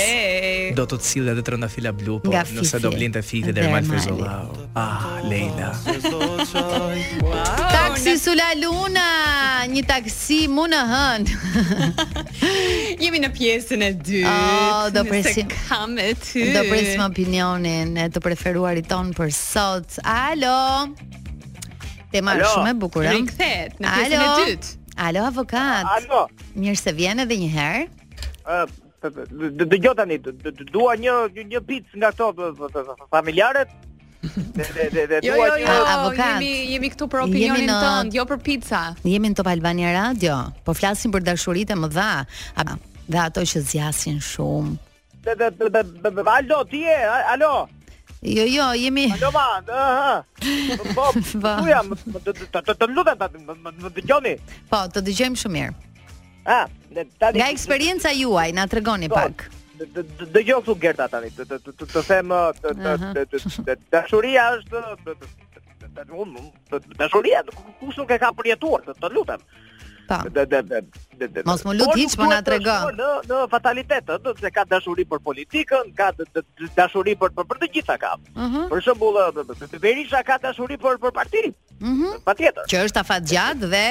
do 0.78 0.84
të 0.86 1.00
të 1.02 1.08
sill 1.08 1.30
edhe 1.32 1.42
të 1.44 1.92
blu, 1.98 2.20
po 2.22 2.32
Nga 2.32 2.44
nëse 2.44 2.66
fifi. 2.70 2.82
do 2.84 2.90
blinte 2.94 3.22
fifi 3.24 3.52
dhe 3.54 3.62
Ermal 3.64 3.84
Fizullau. 3.84 4.68
Ah, 4.78 5.20
Leila. 5.24 5.72
taksi 7.72 8.18
Sula 8.20 8.52
Luna, 8.56 9.66
një 9.68 9.84
taksi 9.86 10.48
mu 10.48 10.68
në 10.68 10.82
Jemi 13.04 13.20
në 13.26 13.32
pjesën 13.34 13.84
e 13.84 13.92
dytë. 13.94 14.28
Oh, 14.30 14.90
do 14.94 15.04
presim. 15.06 15.48
kam 15.50 15.98
e 15.98 16.14
ty. 16.16 16.54
Do 16.54 16.64
presim 16.70 17.02
opinionin 17.02 17.98
e 17.98 18.10
të 18.10 18.22
preferuarit 18.22 18.88
ton 18.88 19.14
për 19.14 19.32
sot. 19.34 20.00
Alo. 20.06 20.94
Te 22.12 22.22
shumë 22.22 22.70
e 22.70 22.74
bukur. 22.78 23.06
Rikthehet 23.06 23.80
në 23.80 23.94
pjesën 23.98 24.20
e 24.28 24.30
dytë. 24.44 24.79
Alo 25.00 25.24
avokat. 25.24 25.86
Alo. 25.88 26.26
Mirë 26.60 26.80
se 26.80 26.92
vjen 26.98 27.24
edhe 27.24 27.36
një 27.40 27.48
herë. 27.54 27.84
Ë, 28.44 28.58
dëgjoj 29.72 29.94
tani, 29.96 30.18
dua 30.76 30.98
një 31.00 31.14
një 31.54 31.62
pic 31.70 31.94
nga 32.02 32.12
ato 32.12 32.32
familjarët. 33.14 33.72
Jo, 34.20 35.34
jo, 35.40 35.54
jo, 35.62 35.72
avokat. 35.88 36.26
Jemi 36.44 36.50
jemi 36.74 36.90
këtu 36.92 37.06
për 37.14 37.22
opinionin 37.24 37.70
tënd, 37.72 38.18
jo 38.18 38.26
për 38.28 38.42
pizza. 38.44 38.80
Jemi 39.08 39.30
në 39.32 39.38
Top 39.40 39.48
Albania 39.48 39.94
Radio, 39.96 40.36
po 40.68 40.76
flasim 40.76 41.14
për 41.14 41.24
dashuritë 41.24 41.78
më 41.80 41.88
dha, 41.96 42.08
dhe 43.08 43.22
ato 43.24 43.46
që 43.52 43.62
zgjasin 43.70 44.20
shumë. 44.20 44.76
Alo, 46.36 46.60
ti 46.68 46.84
je? 46.84 46.98
Alo. 47.32 47.54
Jo, 48.22 48.44
jo, 48.48 48.74
jemi. 48.74 49.08
Alo, 49.22 49.32
ma. 49.32 49.64
Po. 50.96 51.06
Ku 51.62 51.66
jam? 51.72 51.94
Të 52.52 52.76
të 52.80 52.90
lutem, 52.92 53.46
më 53.64 53.92
dëgjoni. 54.00 54.34
Po, 54.68 54.82
të 54.92 55.04
dëgjojmë 55.08 55.40
shumë 55.40 55.56
mirë. 55.56 56.04
A, 56.50 56.58
tani 57.24 57.40
Nga 57.40 57.48
eksperjenca 57.54 58.12
juaj, 58.20 58.52
na 58.60 58.66
tregoni 58.68 59.08
pak. 59.12 59.46
Dëgjoj 60.36 60.60
këtu 60.66 60.76
Gerta 60.84 61.08
tani. 61.12 61.32
Të 61.32 62.06
them 62.12 62.36
dashuria 63.96 64.50
është 64.58 65.16
dashuria 67.00 67.40
kush 67.80 67.98
nuk 68.04 68.12
e 68.12 68.20
ka 68.20 68.32
përjetuar, 68.36 68.84
të 69.00 69.16
lutem. 69.16 69.44
Po. 70.10 71.46
Mos 71.46 71.62
më 71.68 71.74
lut 71.78 71.94
hiç 72.00 72.16
po 72.18 72.26
na 72.32 72.40
trego. 72.46 72.74
Në 72.98 73.10
në 73.30 73.40
fatalitet, 73.52 74.10
do 74.24 74.32
të 74.38 74.50
ka 74.56 74.64
dashuri 74.72 75.06
për 75.12 75.22
politikën, 75.28 75.92
ka 75.98 76.10
dashuri 76.80 77.14
për 77.22 77.36
për 77.38 77.60
të 77.64 77.70
gjitha 77.76 77.98
ka. 78.02 78.16
Mhm. 78.34 78.66
Për 78.72 78.84
shembull, 78.88 79.44
Berisha 79.86 80.24
ka 80.26 80.40
dashuri 80.48 80.80
për 80.82 80.98
për 81.04 81.14
partinë. 81.20 81.54
Mhm. 81.92 82.16
Patjetër. 82.26 82.66
Që 82.72 82.82
është 82.90 83.02
afatgjat 83.04 83.62
dhe 83.76 83.86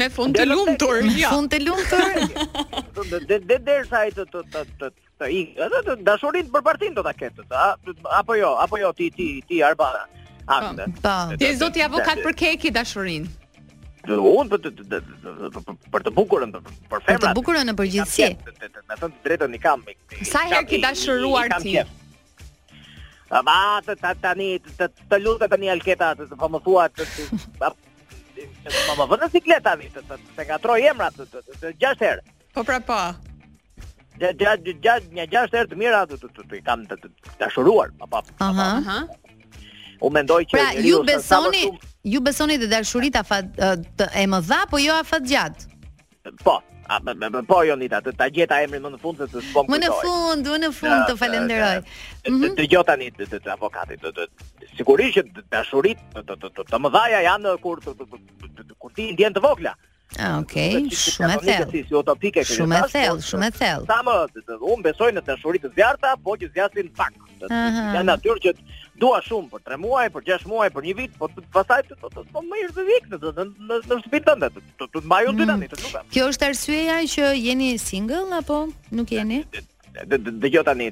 me 0.00 0.08
fund 0.16 0.34
të 0.40 0.48
lumtur. 0.48 1.02
Me 1.04 1.28
fund 1.28 1.52
të 1.52 1.60
lumtur. 1.66 2.14
Dhe 3.46 3.58
derisa 3.68 3.98
ai 4.04 4.10
të 4.16 4.24
të 4.32 4.40
të 4.52 4.62
të 4.80 4.88
të 4.88 5.96
dashurinë 6.08 6.48
për 6.56 6.62
partinë 6.70 6.96
do 6.98 7.02
ta 7.08 7.12
ketë, 7.12 7.44
apo 8.20 8.34
jo, 8.40 8.54
apo 8.64 8.80
jo 8.80 8.92
ti 8.96 9.10
ti 9.10 9.28
ti 9.48 9.60
Arbana. 9.62 10.06
po. 10.48 11.02
po. 11.04 11.14
Ti 11.36 11.54
zoti 11.56 11.84
avokat 11.84 12.24
për 12.24 12.34
keki 12.42 12.72
dashurinë 12.72 13.44
unë 14.12 14.52
për 14.52 14.64
të 14.66 15.60
për 15.92 16.04
të 16.06 16.12
bukurën 16.14 16.52
për 16.52 16.66
femrat. 16.66 17.08
Për 17.08 17.20
të 17.24 17.32
bukurën 17.38 17.68
në 17.70 17.74
përgjithësi. 17.78 18.28
Me 18.60 18.96
thënë 18.96 19.12
të 19.12 19.24
drejtën 19.26 19.54
i 19.54 19.60
kam. 19.62 19.84
Sa 20.30 20.42
herë 20.50 20.66
ki 20.70 20.80
dashuruar 20.84 21.54
ti? 21.62 21.76
Ta 23.26 23.40
ba, 23.42 23.56
të 23.86 24.14
tani, 24.22 24.50
të 24.62 24.88
të 25.10 25.20
lutë 25.24 25.48
tani 25.50 25.70
alketa, 25.72 26.12
të 26.20 26.28
të 26.30 26.50
më 26.54 26.62
thua, 26.66 26.88
të 26.94 27.08
të 27.16 27.70
më 28.66 28.98
më 28.98 29.06
vëndë 29.10 29.30
sikleta, 29.32 29.72
të 29.76 30.06
të 30.08 30.44
nga 30.50 30.58
troj 30.62 30.80
emrat, 30.90 31.16
të 31.16 31.44
të 31.62 31.70
gjasht 31.80 32.02
herë. 32.06 32.22
Po 32.54 32.64
pra 32.68 32.78
pa. 32.80 33.00
Gja, 34.20 34.30
gja, 34.76 34.94
një 35.16 35.24
gjasht 35.32 35.54
herë 35.56 35.70
të 35.74 35.78
mira, 35.82 36.02
të 36.08 36.18
të 36.22 36.30
të 36.38 36.44
të 36.52 36.60
kam 36.66 36.86
të 36.88 36.96
të 37.02 37.10
të 37.38 37.90
pa 37.98 38.06
pa. 38.12 38.22
Aha, 38.40 38.68
aha. 38.78 38.98
U 40.04 40.10
mendoj 40.12 40.42
që... 40.44 40.52
Pra, 40.52 40.80
ju 40.84 41.00
besoni, 41.08 41.64
ju 42.06 42.20
besoni 42.22 42.58
të 42.58 42.68
dashurit 42.70 43.16
a 43.18 43.22
fat 43.26 44.00
e 44.14 44.24
më 44.30 44.38
dha, 44.46 44.62
po 44.70 44.78
jo 44.78 44.94
a 44.94 45.02
gjat? 45.02 45.24
gjatë? 45.30 45.88
Po, 46.44 46.60
a, 46.88 47.00
po 47.48 47.62
jo 47.66 47.74
nita, 47.80 47.98
të 48.02 48.12
ta 48.20 48.28
gjeta 48.30 48.60
emri 48.62 48.78
më 48.82 48.92
në 48.94 49.00
fund, 49.02 49.18
se 49.18 49.26
të 49.32 49.42
s'pom 49.48 49.66
këtoj. 49.66 49.74
Më 49.74 49.80
në 49.82 49.90
fund, 50.02 50.50
më 50.52 50.60
në 50.62 50.70
fund, 50.76 51.00
të 51.10 51.16
falenderoj. 51.22 51.74
Të 52.60 52.68
gjota 52.70 52.94
një 53.00 53.10
të 53.18 53.28
të 53.42 53.52
avokatit, 53.56 54.02
të 54.04 54.14
të 54.14 54.28
të 54.60 54.70
sigurisht 54.78 55.32
të 55.34 55.46
dalshurit, 55.52 56.06
të 56.70 56.82
më 56.84 56.94
dhaja 56.96 57.24
janë 57.26 57.56
kur 57.64 57.82
të 57.84 57.96
kurti 58.78 59.10
i 59.10 59.18
ndjen 59.18 59.34
të 59.34 59.42
vogla. 59.50 59.74
Ah, 60.22 60.38
ok, 60.38 60.52
shumë 60.94 61.34
e 61.34 61.36
thellë. 61.42 61.80
Si 61.90 61.94
utopike 61.98 62.42
kjo. 62.46 62.60
Shumë 62.62 62.76
e 62.78 62.90
thellë, 62.92 63.22
shumë 63.26 63.48
e 63.50 63.54
thellë. 63.58 63.88
Sa 63.90 63.96
më, 64.06 64.14
unë 64.54 64.84
besoj 64.92 65.08
në 65.16 65.24
dashuritë 65.26 65.72
të 65.72 65.80
zjarta, 65.80 66.12
po 66.22 66.36
që 66.38 66.52
zjasin 66.54 66.92
pak. 66.94 67.16
Ja 67.50 68.04
natyrë 68.06 68.38
që 68.44 68.52
dua 69.00 69.18
shumë 69.26 69.48
për 69.52 69.64
3 69.68 69.78
muaj, 69.82 70.06
për 70.14 70.24
6 70.28 70.46
muaj, 70.50 70.68
për 70.74 70.86
një 70.88 70.94
vit, 71.00 71.16
po 71.20 71.28
pastaj 71.54 71.80
të 71.88 71.98
të 72.00 72.10
të 72.14 72.24
më 72.36 72.42
mirë 72.52 72.68
të 72.78 72.84
vik 72.88 73.08
në 73.12 73.20
në 73.38 73.48
në 73.70 73.78
shtëpi 74.02 74.20
tënde, 74.28 74.48
të 74.54 74.62
të 74.80 74.88
të 74.94 75.02
mbaj 75.04 75.22
unë 75.30 75.38
mm. 75.44 75.48
tani, 75.52 75.68
të 75.72 75.78
lutem. 75.82 76.06
Kjo 76.14 76.28
është 76.32 76.48
arsyeja 76.50 76.96
që 77.14 77.28
jeni 77.42 77.70
single 77.82 78.26
apo 78.38 78.60
nuk 79.00 79.12
jeni? 79.16 79.42
Dëgjoj 80.28 80.64
tani. 80.68 80.88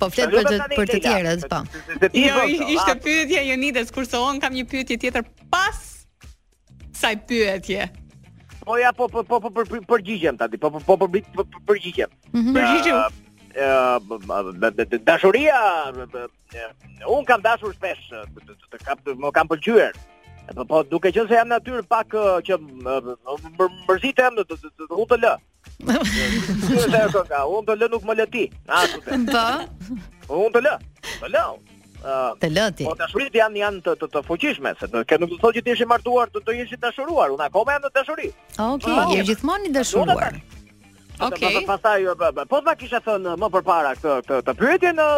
Po 0.00 0.08
flet 0.08 0.30
për 0.32 0.62
për 0.72 0.86
të 0.88 0.98
tjerët, 1.04 1.42
po. 1.52 1.56
Jo, 2.16 2.38
po, 2.38 2.44
ishte 2.72 2.94
po. 2.94 3.02
pyetja 3.04 3.42
Jonides, 3.44 3.90
kurse 3.92 4.16
un 4.16 4.38
kam 4.40 4.54
një 4.56 4.62
pyetje 4.70 4.96
tjetër 5.02 5.26
pas 5.52 5.82
sa 6.96 7.10
i 7.12 7.18
pyetje. 7.28 7.84
Po 8.64 8.76
ja 8.78 8.92
po 8.92 9.08
po 9.08 9.24
po, 9.24 9.40
po 9.40 9.50
përgjigjem 9.64 10.36
tani. 10.36 10.56
Po 10.60 10.70
po 10.70 10.80
po 10.96 11.08
përgjigjem. 11.68 12.08
Përgjigjem. 12.32 12.96
Dashuria 15.04 15.60
un 17.08 17.24
kam 17.24 17.40
dashur 17.46 17.72
shpesh 17.74 18.10
të 18.70 18.80
kap 18.84 19.00
të 19.04 19.16
më 19.18 19.32
kam 19.34 19.48
pëlqyer. 19.50 19.96
Po 20.60 20.64
po 20.68 20.80
duke 20.90 21.08
qenë 21.12 21.28
se 21.30 21.36
jam 21.40 21.48
natyrë 21.48 21.84
pak 21.88 22.12
eh, 22.12 22.52
që 22.52 22.58
eh, 22.58 23.64
mërzitem 23.88 24.38
të 24.40 24.58
u 24.98 25.04
të 25.08 25.18
lë. 25.24 25.34
Un 27.42 27.64
të 27.68 27.74
lë 27.78 27.90
nuk 27.92 28.04
më 28.08 28.16
lë 28.18 28.26
ti. 28.34 28.44
Po. 30.28 30.40
Un 30.40 30.52
të 30.54 30.62
lë. 30.66 30.74
unë 31.20 31.32
lë. 31.34 31.44
Të 32.00 32.48
lëti. 32.52 32.86
Po 32.88 32.94
dashurit 32.96 33.34
janë 33.36 33.60
janë 33.60 33.82
të 33.84 33.94
të, 34.00 34.08
të 34.14 34.22
fuqishme, 34.24 34.72
se 34.80 34.88
nuk 34.92 35.10
do 35.20 35.26
të 35.30 35.38
thotë 35.42 35.56
që 35.58 35.62
ti 35.66 35.72
ishe 35.76 35.86
martuar, 35.88 36.30
do 36.32 36.40
të 36.40 36.54
ishe 36.64 36.78
dashuruar, 36.80 37.34
unë 37.36 37.48
akoma 37.48 37.76
jam 37.76 37.84
në 37.86 37.90
dashuri. 37.98 38.30
Okej, 38.56 38.92
okay, 38.92 39.16
je 39.20 39.26
gjithmonë 39.28 39.68
i 39.68 39.72
dashuruar. 39.74 40.38
Okej. 40.40 40.60
Okay. 41.20 41.66
Pastaj 41.68 42.06
po 42.06 42.20
pastaj 42.22 42.46
po 42.48 42.60
ma 42.64 42.72
kisha 42.80 43.02
thën 43.04 43.26
më 43.42 43.48
përpara 43.56 43.90
këtë 43.98 44.14
këtë 44.22 44.38
të 44.46 44.54
pyetje 44.62 44.92
në 44.96 45.08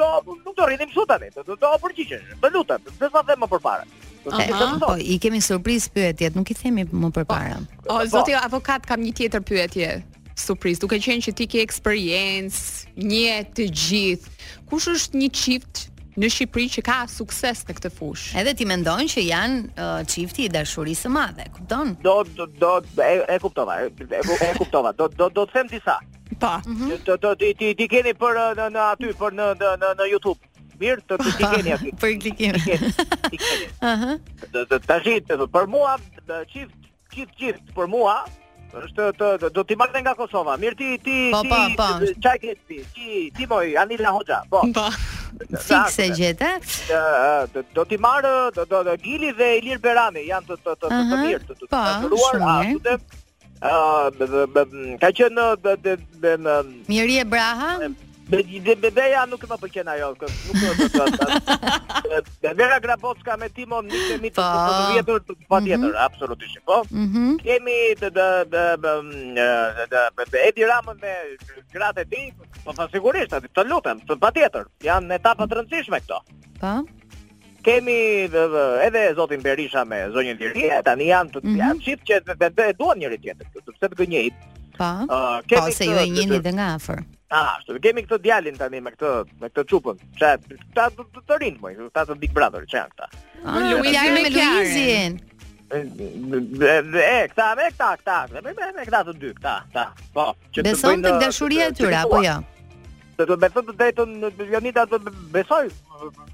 do 0.00 0.08
nuk 0.26 0.52
do 0.58 0.66
rrihim 0.68 0.92
sot 0.92 1.08
tani, 1.08 1.30
do 1.36 1.46
do 1.62 1.70
përgjigjesh. 1.86 2.34
Më 2.42 2.52
lutem, 2.52 2.84
pse 2.90 3.08
sa 3.14 3.22
them 3.24 3.40
më 3.40 3.48
përpara? 3.54 3.88
Okay. 4.26 4.50
Po, 4.82 4.90
i 5.00 5.16
kemi 5.22 5.38
surprizë 5.40 5.90
pyetjet, 5.94 6.36
nuk 6.36 6.50
i 6.52 6.58
themi 6.58 6.84
më 6.84 7.12
përpara. 7.16 7.62
O 7.88 8.00
zoti 8.12 8.36
avokat 8.36 8.84
kam 8.90 9.00
një 9.06 9.14
tjetër 9.22 9.42
pyetje. 9.52 9.90
surprizë. 10.36 10.80
duke 10.80 10.98
qenë 11.00 11.22
që 11.24 11.32
ti 11.32 11.46
ke 11.46 11.60
eksperiencë, 11.62 12.88
një 13.00 13.36
të 13.56 13.64
gjithë. 13.82 14.28
Kush 14.68 14.88
është 14.92 15.16
një 15.16 15.28
çift 15.32 15.86
në 16.20 16.28
Shqipëri 16.32 16.68
që 16.76 16.82
ka 16.86 16.94
sukses 17.12 17.62
në 17.68 17.74
këtë 17.78 17.90
fushë. 17.94 18.30
Edhe 18.40 18.54
ti 18.56 18.66
mendon 18.68 19.08
që 19.12 19.24
janë 19.26 19.58
uh, 19.74 20.00
çifti 20.08 20.46
uh, 20.46 20.48
i 20.48 20.54
dashurisë 20.54 21.06
së 21.06 21.10
madhe, 21.12 21.48
kupton? 21.54 21.94
Do 22.04 22.18
do 22.36 22.46
do 22.60 22.72
e, 23.04 23.12
e 23.34 23.38
kuptova, 23.42 23.78
e, 23.84 23.90
e, 23.90 24.52
kuptova. 24.60 24.92
Do 24.96 25.08
do 25.18 25.28
do 25.36 25.44
të 25.44 25.58
them 25.58 25.70
disa. 25.72 25.98
Pa. 26.40 26.54
Po. 26.64 26.70
Mhm. 26.70 26.92
Do 27.06 27.16
do 27.26 27.34
ti 27.40 27.52
ti, 27.58 27.74
ti 27.78 27.88
keni 27.92 28.14
për 28.16 28.40
uh, 28.44 28.54
në, 28.60 28.68
në 28.76 28.86
aty 28.92 29.12
për 29.20 29.36
në 29.40 29.50
në 29.60 29.92
në 30.00 30.08
YouTube. 30.14 30.40
Mirë, 30.80 31.02
të 31.08 31.16
të 31.16 31.30
po, 31.32 31.50
keni 31.54 31.70
aty. 31.76 31.92
Për 32.02 32.16
klikim. 32.22 32.56
Aha. 33.90 34.16
Të 34.52 34.64
Aha. 34.64 34.80
Tash 34.88 35.12
për 35.56 35.70
mua 35.72 35.96
çift 36.52 36.74
çift 37.14 37.36
çift 37.38 37.72
për 37.76 37.86
mua 37.92 38.16
është 38.76 39.10
të, 39.16 39.28
të 39.40 39.50
do 39.56 39.64
të 39.64 39.76
marrë 39.80 40.02
nga 40.04 40.14
Kosova. 40.16 40.56
Mirë 40.60 40.76
ti 40.80 40.90
ti 41.04 41.18
po, 41.32 41.42
ti 41.44 42.16
çaj 42.24 42.40
ke 42.44 42.56
ti? 42.68 42.82
Ti 42.96 43.28
ti 43.36 43.46
moj 43.48 43.72
Anila 43.84 44.12
Hoxha. 44.18 44.42
Po. 44.52 44.64
Fikse 45.58 46.14
gjete. 46.16 46.50
Do, 47.54 47.62
do 47.74 47.84
ti 47.84 47.96
marr 47.98 48.22
do, 48.54 48.64
do 48.66 48.82
do 48.84 48.96
Gili 49.02 49.32
dhe 49.38 49.48
Ilir 49.58 49.78
Berami 49.84 50.26
janë 50.28 50.46
të 50.50 50.56
të 50.64 50.74
të 50.74 50.88
të, 50.88 51.04
të 51.12 51.20
mirë 51.22 51.44
të 51.50 51.56
të 51.60 51.84
natyruar 51.84 52.48
atë. 52.54 52.98
Ëh, 53.66 54.96
ka 55.02 55.10
qenë 55.20 55.48
në 55.62 55.76
në 56.46 56.56
Mirie 56.92 57.24
Braha? 57.28 57.70
Be, 58.28 58.42
be, 58.64 58.74
be, 58.74 58.90
beja 58.90 59.20
nuk 59.30 59.44
më 59.46 59.56
pëlqen 59.62 59.88
ajo, 59.92 60.06
nuk 60.26 60.62
më 60.80 60.86
pëlqen. 60.96 62.22
Bebeja 62.42 62.78
Grabocka 62.84 63.36
me 63.38 63.46
Timon 63.54 63.86
nuk 63.86 64.02
kemi 64.10 64.32
të 64.34 64.46
vjetër, 64.96 65.20
po 65.22 65.36
mm 65.36 65.44
-hmm. 65.46 65.66
tjetër, 65.66 65.92
absolutisht, 66.06 66.58
po. 66.66 66.80
Mhm. 66.90 67.36
Kemi 67.44 67.76
të 68.02 68.10
të 68.16 68.26
mm, 68.50 69.38
të 69.78 70.02
të 70.18 70.26
të 70.30 70.42
Edi 70.48 70.66
Ramën 70.66 70.98
me 71.04 71.14
gratë 71.76 72.00
e 72.02 72.06
ti, 72.10 72.22
po 72.64 72.74
pa 72.76 72.88
sigurisht, 72.90 73.32
ati 73.38 73.46
të 73.46 73.62
lutem, 73.70 74.02
të 74.08 74.18
pa 74.18 74.30
tjetër, 74.34 74.64
janë 74.82 75.22
të 75.26 75.34
rëndësishme 75.58 75.98
këto. 76.02 76.18
Pa. 76.60 76.72
Kemi 77.62 78.26
dhe, 78.32 78.42
dhe, 78.54 78.64
edhe 78.86 79.12
Zotin 79.16 79.42
Berisha 79.42 79.84
me 79.84 80.08
Zonjën 80.14 80.38
Lirie, 80.40 80.80
tani 80.82 81.06
janë 81.14 81.30
të 81.30 81.44
mhm. 81.46 81.56
janë 81.62 81.74
mm 81.74 81.78
-hmm. 81.78 81.84
qipë 81.84 82.04
që 82.08 82.50
Dhe 82.56 82.72
duan 82.78 82.98
njëri 82.98 83.18
tjetër, 83.22 83.46
të 83.54 83.70
pëse 83.70 83.86
të 83.90 83.96
gënjejit. 84.02 84.34
Pa, 84.78 84.90
uh, 85.10 85.38
kemi 85.48 85.70
pa, 85.70 85.70
se 85.70 85.84
ju 85.84 85.92
e 85.98 86.06
njëni 86.10 86.38
dhe 86.42 86.52
nga 86.52 86.66
afer. 86.74 86.98
A, 87.30 87.40
ashtu, 87.58 87.74
kemi 87.82 88.04
këtë 88.06 88.20
djalin 88.22 88.58
tani 88.58 88.78
me 88.82 88.92
këtë 88.94 89.10
me 89.42 89.48
këtë 89.50 89.64
çupën. 89.72 89.98
Çe, 90.20 90.28
ta 90.78 90.84
të 90.94 91.06
të 91.26 91.38
rinë 91.42 91.58
më, 91.64 91.72
po, 91.80 91.88
ta 91.98 92.04
të 92.06 92.14
Big 92.22 92.34
Brother, 92.36 92.66
çe 92.70 92.78
janë 92.78 92.94
këta. 92.94 93.22
Ah, 93.42 93.58
Luizi 93.66 94.14
me 94.14 94.24
Luizin. 94.38 95.18
E, 95.66 95.82
e, 95.82 97.20
këta, 97.32 97.52
me 97.58 97.66
këta, 97.74 97.94
këta, 98.02 98.24
me 98.40 98.58
këta 98.82 99.06
të 99.10 99.16
dy, 99.24 99.32
këta, 99.40 99.56
ta, 99.74 99.88
Po, 100.14 100.28
që 100.54 100.60
të 100.60 100.62
bëjnë. 100.62 100.70
Beson 100.76 101.04
tek 101.08 101.18
dashuria 101.24 101.72
e 101.72 101.74
tyre 101.80 101.98
apo 102.04 102.22
jo? 102.22 102.38
Se 103.16 103.24
do 103.24 103.36
të 103.40 103.46
bëj 103.48 103.52
të 103.54 103.74
drejtën 103.80 104.10
në 104.20 104.28
Jonita 104.52 104.82
do 104.90 104.98
të 105.00 105.12
besoj. 105.32 105.66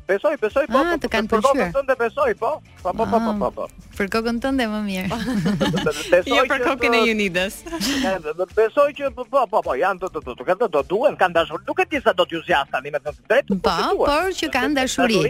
Besoj, 0.09 0.33
besoj 0.43 0.65
po. 0.67 0.81
Ah, 0.81 0.81
po, 0.83 0.91
po, 0.91 0.97
të 1.05 1.11
kanë 1.13 1.31
pëlqyer. 1.31 1.69
Do 1.77 1.83
të 1.87 1.97
besoj 2.01 2.33
po. 2.41 2.51
Po 2.83 2.95
po 2.99 3.07
po 3.07 3.21
po 3.23 3.35
po. 3.41 3.51
po. 3.59 3.67
Ah, 3.69 3.93
për 3.99 4.09
kokën 4.17 4.41
tënde 4.43 4.67
më 4.73 4.81
mirë. 4.89 5.21
Jo 6.33 6.41
për 6.51 6.65
kokën 6.67 6.97
e 6.99 7.03
Jonidas. 7.07 7.61
Do 8.39 8.47
të 8.49 8.57
besoj 8.59 8.89
që 8.99 9.13
po 9.15 9.27
po 9.31 9.63
po 9.63 9.77
janë 9.79 10.03
të 10.03 10.25
të 10.25 10.35
të 10.63 10.71
do 10.77 10.83
duhen 10.95 11.19
kanë 11.21 11.37
dashur. 11.39 11.63
Nuk 11.69 11.85
e 11.85 11.87
di 11.93 12.01
sa 12.03 12.13
do 12.17 12.27
të 12.27 12.39
jusjas 12.41 12.73
tani 12.73 12.91
me 12.95 12.99
të 13.03 13.15
drejtë. 13.31 13.61
Po, 13.63 13.77
por 14.03 14.33
që 14.43 14.51
kanë 14.55 14.81
dashuri. 14.81 15.23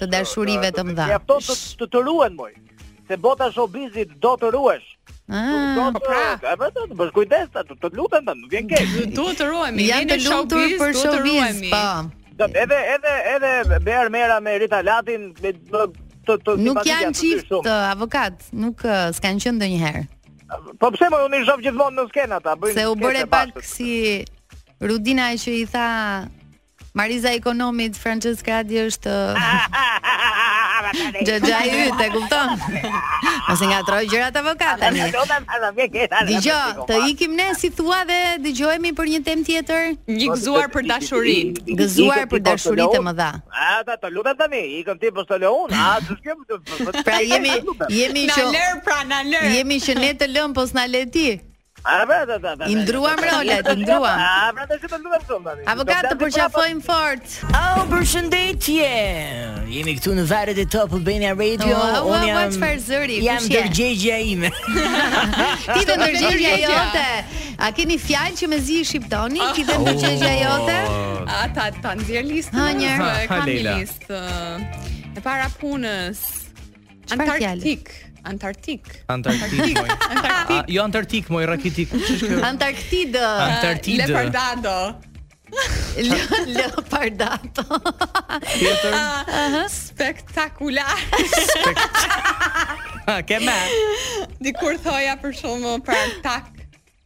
të 0.01 0.09
dashurive 0.13 0.73
të 0.77 0.87
mdha. 0.89 1.05
Të 1.07 1.15
jafton 1.19 1.47
të 1.83 1.89
të 1.95 2.03
ruen, 2.09 2.37
moj, 2.37 2.51
se 3.09 3.17
bota 3.21 3.49
shobizit 3.55 4.13
do 4.21 4.35
të 4.41 4.53
ruesh, 4.57 4.89
Ah, 5.29 5.77
po 5.93 5.99
pra. 6.01 6.37
A 6.49 6.55
po 6.57 6.69
të 6.73 6.85
bësh 6.97 7.11
kujdes 7.13 7.51
ta, 7.53 7.61
të 7.67 7.91
lutem 7.97 8.25
ta, 8.25 8.33
nuk 8.39 8.49
vjen 8.53 8.69
keq. 8.71 8.95
Do 9.15 9.27
të 9.37 9.47
ruhemi, 9.51 9.85
jeni 9.91 10.09
në 10.09 10.17
showbiz, 10.25 10.77
për 10.81 10.95
showbiz, 10.97 11.61
po. 11.69 11.83
Do 12.41 12.47
edhe 12.57 12.79
edhe 12.95 13.15
edhe 13.35 13.79
Bear 13.85 14.09
Mera 14.09 14.39
me 14.41 14.55
Rita 14.63 14.81
Latin 14.81 15.31
me 15.43 15.51
të 15.51 16.39
të 16.47 16.55
Nuk 16.61 16.81
janë 16.87 17.13
çift 17.17 17.53
eh, 17.61 17.71
avokat, 17.91 18.47
nuk 18.61 18.81
eh, 18.87 19.09
s'kan 19.17 19.39
qenë 19.41 19.59
ndonjëherë. 19.59 20.03
Po 20.81 20.91
pse 20.91 21.07
më 21.13 21.19
unë 21.27 21.41
i 21.41 21.47
shoh 21.47 21.63
gjithmonë 21.63 21.97
në 22.01 22.05
skenë 22.11 22.37
ata, 22.39 22.53
bëjnë. 22.59 22.75
Se 22.79 22.85
u 22.91 22.97
bëre 22.99 23.25
pak 23.31 23.61
si 23.65 23.91
Rudina 24.81 25.29
që 25.39 25.55
i 25.61 25.65
tha 25.71 25.87
Mariza 26.99 27.31
Ekonomit, 27.37 27.95
Francesca 27.99 28.59
Adi 28.61 28.81
është... 28.83 29.11
Eh, 29.11 29.43
ah, 29.47 29.81
ah, 29.81 30.00
avokatave. 30.91 31.25
Jo, 31.25 31.39
jo, 31.45 31.85
ju 31.85 31.97
te 31.97 32.07
kupton. 32.07 32.49
Ose 33.51 33.65
nga 33.65 33.83
troj 33.83 34.05
gjërat 34.09 34.35
avokatave. 34.35 35.11
Dijo, 36.27 36.57
të 36.87 37.09
ikim 37.09 37.35
ne 37.35 37.53
si 37.59 37.69
thua 37.69 38.03
dhe 38.07 38.37
dëgjohemi 38.39 38.93
për 38.95 39.05
një 39.13 39.21
temë 39.27 39.45
tjetër, 39.45 39.95
një 40.07 40.27
gëzuar 40.35 40.69
për 40.73 40.83
dashurinë, 40.87 41.75
gëzuar 41.77 42.25
për 42.31 42.39
dashuritë 42.45 43.01
më 43.01 43.11
po 43.11 43.17
dha. 43.17 43.31
Ata 43.77 43.97
të 44.01 44.11
lutem 44.13 44.37
tani, 44.37 44.61
ikëm 44.81 44.97
ti 45.01 45.11
po 45.15 45.23
të 45.23 45.39
lëun, 45.43 45.71
kemi? 46.23 46.99
Pra 47.03 47.21
jemi 47.21 47.55
jemi 47.89 48.27
që 48.35 48.43
na 48.45 48.49
lër 48.55 48.81
pra 48.85 48.99
na 49.07 49.23
lër. 49.31 49.47
Jemi 49.55 49.79
që 49.85 49.95
ne 50.01 50.11
të 50.21 50.29
lëm 50.35 50.53
pos 50.55 50.73
na 50.77 50.87
le 50.87 51.05
ti. 51.11 51.39
A 51.83 52.05
bra, 52.05 52.25
da, 52.25 52.37
da, 52.37 52.55
da. 52.55 52.65
I 52.65 52.75
ndruam 52.75 53.17
rolet, 53.31 53.67
i 53.71 53.75
ndruam. 53.75 54.03
A 54.05 54.51
bra, 54.53 54.65
da, 54.69 54.75
ndruam 54.75 55.61
Avokat, 55.71 56.05
të 56.11 56.17
përqafojm 56.21 56.81
fort. 56.85 57.31
A, 57.49 57.61
oh, 57.79 57.87
përshëndetje. 57.89 58.91
Jemi 59.73 59.95
këtu 59.97 60.13
në 60.13 60.25
varet 60.29 60.61
e 60.61 60.65
Top 60.69 60.93
Albania 60.93 61.31
Radio. 61.33 61.73
Oh, 61.73 62.11
Unë 62.11 62.27
jam... 62.29 62.53
zëri, 62.85 63.17
jam 63.25 63.47
dërgjegja 63.49 64.19
ime. 64.33 64.51
ti 65.79 65.89
dhe 65.89 65.97
dërgjegja 66.03 66.53
jote. 66.65 67.09
A 67.65 67.71
keni 67.77 67.97
fjalë 68.01 68.37
që 68.43 68.51
me 68.53 68.61
zi 68.61 68.77
i 68.83 68.85
shqiptoni? 68.91 69.41
ti 69.57 69.65
dërgjegja 69.65 70.31
oh. 70.35 70.45
jote. 70.45 70.77
A, 71.25 71.41
ta, 71.55 71.71
ta, 71.81 71.95
në 71.97 72.05
zirë 72.11 72.23
listë. 72.29 72.61
Ha, 72.61 73.09
Kam 73.33 73.49
një 73.49 73.65
listë. 73.71 74.21
E 75.17 75.25
para 75.25 75.49
punës. 75.61 76.21
Antarktik. 77.09 77.89
Antarktik. 78.23 79.03
Antarktik. 79.07 79.77
jo 80.67 80.83
Antarktik, 80.83 81.27
moj 81.29 81.45
rakitik. 81.45 81.89
Antarktid. 82.41 83.15
Antarktid. 83.19 83.95
Lepardado 83.97 84.95
Lepardado 86.47 87.63
Tjetër. 88.57 88.93
Spektakular. 89.69 90.97
Spektakular. 91.37 93.23
Ke 93.27 93.41
me? 93.43 93.57
Dikur 94.39 94.77
thoja 94.79 95.17
për 95.19 95.33
shumë 95.41 95.73
për 95.83 96.13
takë 96.23 96.60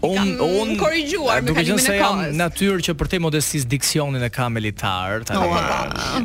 Un 0.00 0.38
un 0.38 0.76
korrigjuar 0.78 1.42
me 1.42 1.50
kalimin 1.52 1.82
e 1.86 1.94
kohës. 1.98 2.28
Jam 2.30 2.36
natyrë 2.38 2.84
që 2.86 2.92
për 3.00 3.08
te 3.10 3.18
modestis 3.20 3.64
diksionin 3.66 4.22
e 4.22 4.28
kam 4.30 4.54
elitar, 4.60 5.24
ta. 5.26 5.40
Oh, 5.42 5.56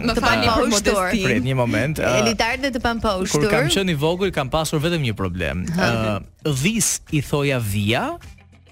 më 0.04 0.14
falni 0.22 0.46
për 0.54 0.68
modestin. 0.76 1.24
Prit 1.30 1.48
një 1.48 1.56
moment. 1.58 1.98
elitar 2.20 2.60
dhe 2.62 2.70
të 2.76 2.82
pamposhtur. 2.84 3.48
Kur 3.48 3.54
kam 3.54 3.72
qenë 3.74 3.96
i 3.96 3.98
vogël 3.98 4.34
kam 4.36 4.52
pasur 4.54 4.82
vetëm 4.84 5.08
një 5.10 5.16
problem. 5.18 5.66
Uh, 5.74 6.20
dhis 6.62 7.00
i 7.18 7.24
thoja 7.26 7.58
via 7.60 8.06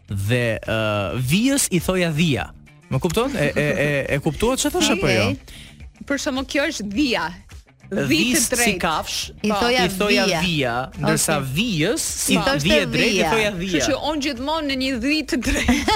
dhe 0.10 0.60
uh, 0.70 1.18
vijës 1.18 1.66
i 1.74 1.82
thoja 1.82 2.12
dhia. 2.14 2.52
Më 2.92 3.02
kupton? 3.02 3.34
E 3.34 3.50
e 3.56 3.90
e, 4.06 4.20
kuptuat 4.22 4.62
çfarë 4.62 4.76
thosh 4.76 4.94
apo 5.00 5.10
jo? 5.18 5.32
Për 6.06 6.22
shkakun 6.22 6.46
kjo 6.50 6.70
është 6.70 6.88
dhia 6.94 7.26
vis 7.92 8.48
si 8.56 8.78
kafsh, 8.80 9.32
po. 9.32 9.36
i 9.48 9.52
thoja, 9.60 9.82
vija, 9.82 9.98
thoja 10.00 10.26
via, 10.42 10.90
ndërsa 10.98 11.36
okay. 11.38 11.48
vijës 11.58 12.00
si 12.24 12.36
pa. 12.40 12.54
drejt, 12.64 12.96
i 12.96 13.24
thoja 13.26 13.52
via. 13.56 13.72
Kështu 13.76 13.92
që 13.92 13.96
on 14.12 14.18
gjithmonë 14.24 14.66
në 14.72 14.76
një 14.82 14.92
dhitë 15.04 15.36
drejt. 15.48 15.88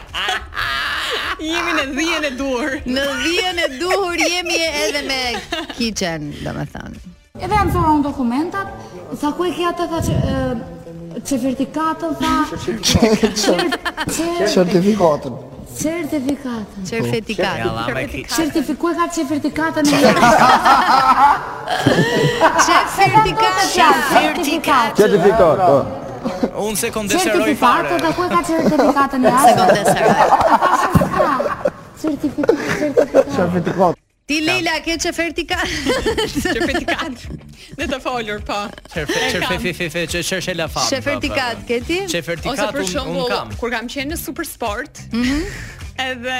jemi 1.50 1.72
në 1.80 1.84
dhien 1.96 2.24
e 2.28 2.30
duhur. 2.36 2.72
Në 2.86 3.04
dhien 3.24 3.56
e 3.64 3.68
duhur 3.78 4.16
jemi 4.20 4.58
edhe 4.60 5.02
me 5.08 5.24
kitchen, 5.78 6.20
domethënë. 6.44 6.96
Edhe 7.40 7.54
janë 7.56 7.70
thonë 7.72 7.88
unë 7.94 8.04
dokumentat, 8.04 8.68
sa 9.18 9.26
ku 9.32 9.40
e 9.48 9.50
kja 9.56 9.70
të 9.80 9.84
tha 9.94 10.00
që... 10.10 10.14
Uh, 10.18 10.24
Certifikatën 11.26 12.12
tha. 12.20 12.34
Certifikatën. 12.86 15.32
Certifikatën. 15.80 16.82
Certifikatën. 16.82 17.64
Po, 17.64 18.28
Certifikuaj 18.34 18.94
po. 18.94 18.96
po, 19.00 19.04
ka 19.06 19.06
certifikatën 19.16 19.84
e 19.84 19.86
jashtë. 19.90 20.12
Certifikatën. 22.96 23.66
Certifikatën. 24.16 24.94
Certifikatën, 25.02 25.84
Unë 26.66 26.76
se 26.76 26.90
kondesheroj 26.92 27.54
fare. 27.62 27.88
Certifikatën, 27.88 28.14
ku 28.18 28.22
ka 28.34 28.40
certifikatën 28.50 29.20
e 29.24 29.26
jashtë. 29.30 29.46
Se 29.46 29.52
kondesheroj. 29.56 30.22
Certifikatën. 32.02 32.94
Certifikatën. 33.38 33.99
Ti 34.30 34.40
Lila 34.46 34.78
ke 34.82 34.94
çeferti 34.98 35.46
ka? 35.46 35.58
Çeferti 36.54 36.86
ka. 36.86 36.96
Ne 37.82 37.86
të 37.90 37.98
folur 38.04 38.38
po. 38.46 38.60
Çeferti, 38.94 39.32
çeferti, 39.32 39.72
çeferti, 39.74 40.20
çeferti 40.22 40.54
la 40.58 40.68
fam. 40.68 40.86
Çeferti 40.90 41.28
ka, 41.28 41.48
ke 41.68 41.80
ti? 41.80 42.06
Çeferti 42.08 42.54
ka, 42.54 42.70
un 43.10 43.26
kam. 43.28 43.50
Kur 43.60 43.74
kam 43.74 43.90
qenë 43.90 44.14
në 44.14 44.44
sport. 44.44 45.02
Ëh. 45.10 45.16
Mhm. 45.18 45.42
Edhe 46.06 46.38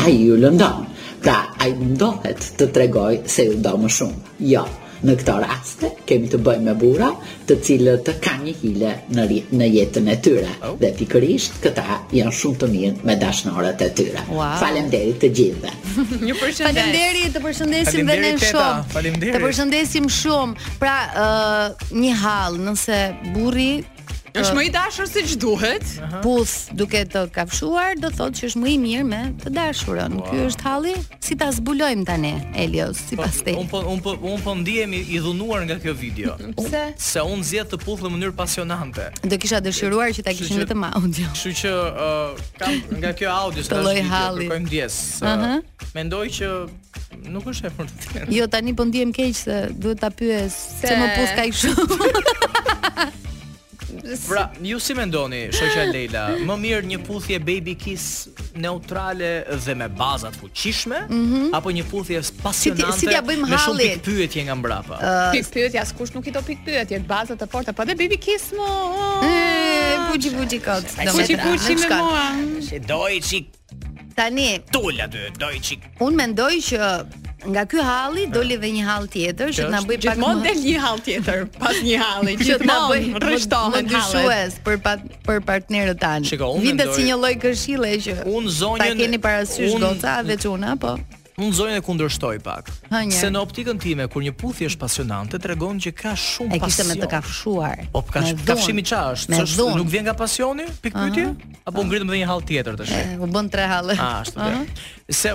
Ai 0.05 0.15
ju 0.25 0.37
lëndon. 0.45 0.87
Pra, 1.23 1.37
ai 1.63 1.71
mundohet 1.79 2.49
të 2.59 2.67
tregoj 2.75 3.21
se 3.31 3.45
ju 3.51 3.59
do 3.63 3.77
më 3.85 3.91
shumë. 3.99 4.39
Jo. 4.53 4.65
Ja 4.65 4.67
në 5.07 5.15
këto 5.21 5.35
raste 5.43 5.91
kemi 6.09 6.29
të 6.33 6.39
bëjmë 6.45 6.67
me 6.69 6.75
bura 6.81 7.09
të 7.49 7.57
cilët 7.67 8.09
ka 8.23 8.37
një 8.43 8.55
hile 8.61 8.93
në, 9.17 9.27
në 9.59 9.69
jetën 9.77 10.11
e 10.13 10.17
tyre 10.25 10.53
oh. 10.67 10.77
dhe 10.81 10.93
pikërisht 10.99 11.59
këta 11.65 11.99
janë 12.15 12.35
shumë 12.41 12.61
të 12.63 12.71
mirë 12.75 13.09
me 13.09 13.17
dashnorët 13.23 13.83
e 13.87 13.91
tyre. 13.99 14.25
Wow. 14.31 14.55
Faleminderit 14.61 15.19
të 15.23 15.33
gjithëve. 15.39 15.75
një 16.27 16.37
përshëndetje. 16.41 16.67
Faleminderit, 16.67 17.33
të 17.37 17.43
përshëndesim 17.47 18.13
dhe 18.13 18.21
ne 18.23 18.35
shumë. 18.45 19.09
Të 19.37 19.43
përshëndesim 19.47 20.11
shumë. 20.21 20.71
Pra, 20.83 20.97
uh, 21.15 21.97
një 21.99 22.15
hall, 22.23 22.61
nëse 22.69 23.01
burri 23.35 23.73
Është 24.33 24.55
më 24.57 24.63
i 24.65 24.71
dashur 24.73 25.07
siç 25.09 25.33
duhet. 25.43 25.85
pus 26.25 26.69
duke 26.73 27.03
të 27.13 27.21
kafshuar, 27.35 27.97
do 28.01 28.09
thotë 28.13 28.39
që 28.41 28.49
është 28.49 28.61
më 28.63 28.71
i 28.71 28.77
mirë 28.85 29.07
me 29.09 29.19
të 29.43 29.51
dashurën. 29.57 30.15
Wow. 30.19 30.27
Ky 30.31 30.39
është 30.49 30.65
halli 30.69 30.95
si 31.27 31.37
ta 31.41 31.51
zbulojmë 31.53 32.07
tani, 32.09 32.31
Elios, 32.65 32.97
sipas 33.11 33.37
po, 33.41 33.45
te. 33.49 33.55
Un 33.61 33.69
po 33.69 33.83
un 33.95 34.01
po 34.01 34.15
un 34.33 34.41
po 34.47 34.55
i 34.57 35.19
dhunuar 35.25 35.67
nga 35.69 35.77
kjo 35.83 35.93
video. 35.97 36.37
Pse? 36.63 36.85
Se 36.97 37.21
un 37.21 37.43
zgjedh 37.45 37.73
të 37.75 37.81
puth 37.85 38.05
në 38.07 38.13
mënyrë 38.15 38.35
pasionante. 38.39 39.11
Do 39.23 39.37
kisha 39.39 39.61
dëshiruar 39.61 40.09
që 40.17 40.25
ta 40.25 40.33
kishim 40.33 40.63
vetëm 40.65 40.81
më 40.87 40.93
audio. 40.97 41.29
Kështu 41.37 41.53
që 41.63 41.75
uh, 41.93 42.41
kam 42.59 42.81
nga 43.03 43.13
kjo 43.19 43.29
audio 43.37 43.63
të 43.69 43.83
lloj 43.85 43.99
halli. 44.13 44.49
Kërkojmë 44.49 44.67
ndjes. 44.67 44.97
Uh, 45.23 45.61
mendoj 45.93 46.25
që 46.39 46.53
nuk 47.35 47.53
është 47.53 47.69
e 47.69 47.75
fortë. 47.77 48.27
Jo, 48.39 48.49
tani 48.49 48.73
po 48.81 48.89
ndihem 48.89 49.13
keq 49.13 49.37
se 49.37 49.59
duhet 49.77 50.01
ta 50.01 50.09
pyes 50.11 50.57
se, 50.81 50.89
se 50.89 51.01
më 51.03 51.13
pus 51.19 51.37
kaq 51.37 51.61
shumë. 51.65 53.21
Pra, 54.03 54.17
pra, 54.49 54.51
ju 54.61 54.81
si 54.81 54.95
mendoni, 54.95 55.41
shoqja 55.55 55.85
Leila, 55.93 56.25
më 56.47 56.57
mirë 56.65 56.89
një 56.91 56.99
puthje 57.07 57.39
baby 57.39 57.77
kiss 57.79 58.25
neutrale 58.59 59.29
dhe 59.55 59.77
me 59.79 59.87
baza 59.89 60.33
të 60.35 60.41
fuqishme 60.43 61.05
mm 61.07 61.25
-hmm. 61.29 61.57
apo 61.57 61.71
një 61.71 61.85
puthje 61.91 62.19
pasionante? 62.43 62.99
Si 62.99 63.07
bëjmë 63.07 63.47
Me 63.49 63.57
shumë 63.57 63.79
pik 63.95 64.03
pyetje 64.05 64.43
nga 64.45 64.55
mbrapa. 64.55 64.95
Uh, 64.99 65.31
pik 65.33 65.47
pyetje 65.53 65.79
askush 65.81 66.13
nuk 66.15 66.27
i 66.27 66.31
do 66.31 66.43
pik 66.43 66.59
pyetje, 66.67 66.99
baza 67.07 67.35
të 67.39 67.47
forta, 67.49 67.73
po 67.73 67.85
dhe 67.85 67.95
baby 67.95 68.19
kiss 68.27 68.45
më. 68.51 68.69
Oh, 68.99 69.25
buji 70.11 70.29
fuqi 70.37 70.59
kot. 70.67 70.85
Fuqi 71.15 71.37
fuqi 71.45 71.75
me 71.91 71.97
mua. 72.03 72.27
Se 72.69 72.79
doj 72.91 73.17
çik 73.29 73.47
Tani. 74.17 74.61
Tul 74.73 75.01
aty, 75.05 75.25
doj 75.41 75.57
çik. 75.67 75.81
Un 76.01 76.15
mendoj 76.15 76.55
që 76.69 76.77
nga 77.47 77.67
ky 77.67 77.79
halli 77.83 78.27
doli 78.31 78.55
edhe 78.59 78.69
një 78.77 78.83
hall 78.87 79.09
tjetër 79.11 79.51
që 79.55 79.67
na 79.73 79.81
bëj 79.83 79.97
pak 79.99 79.99
më 79.99 80.03
gjithmonë 80.05 80.45
del 80.47 80.61
një 80.65 80.83
hall 80.85 81.01
tjetër 81.07 81.41
pas 81.59 81.81
një 81.85 81.97
halli 82.03 82.35
që 82.47 82.59
na 82.69 82.77
bëj 82.91 83.07
rrethtohen 83.25 83.73
halli 83.73 83.83
dyshues 83.91 84.59
për 84.67 84.79
për 85.29 85.41
partnerët 85.49 86.01
tanë 86.03 86.53
vinte 86.63 86.87
si 86.97 87.09
një 87.09 87.17
lloj 87.19 87.33
këshille 87.43 87.95
që 88.07 88.19
unë 88.31 88.55
zonjën 88.61 88.87
ta 88.87 89.01
keni 89.03 89.21
parasysh 89.27 89.75
goca 89.83 90.19
dhe 90.29 90.39
çuna 90.47 90.77
po 90.85 90.95
Un 91.43 91.49
zonjën 91.57 91.79
e 91.81 91.83
kundërshtoj 91.83 92.43
pak. 92.45 92.67
Ha, 92.93 92.99
se 93.11 93.31
në 93.33 93.41
optikën 93.41 93.79
time 93.81 94.05
kur 94.13 94.21
një 94.23 94.35
puthje 94.37 94.67
është 94.69 94.79
pasionante 94.83 95.39
tregon 95.41 95.79
që 95.81 95.95
ka 95.97 96.13
shumë 96.13 96.59
pasion. 96.61 96.61
E 96.61 96.61
kishte 96.61 96.85
me 96.91 96.97
të 97.01 97.09
kafshuar. 97.09 97.83
Po 97.95 98.03
ka 98.05 98.21
kafshim 98.53 98.79
i 98.79 98.85
çash, 98.87 99.25
ç'është 99.33 99.67
nuk 99.81 99.89
vjen 99.91 100.05
nga 100.11 100.15
pasioni? 100.15 100.69
Pikë 100.85 101.07
pyetje? 101.07 101.25
Apo 101.65 101.87
ngritëm 101.89 102.13
edhe 102.13 102.21
një 102.21 102.29
hall 102.29 102.45
tjetër 102.47 102.77
tash? 102.83 102.93
U 103.17 103.31
bën 103.33 103.49
tre 103.51 103.65
halle. 103.73 103.97
Ah, 103.97 104.21
ashtu. 104.21 104.51
Se 105.09 105.33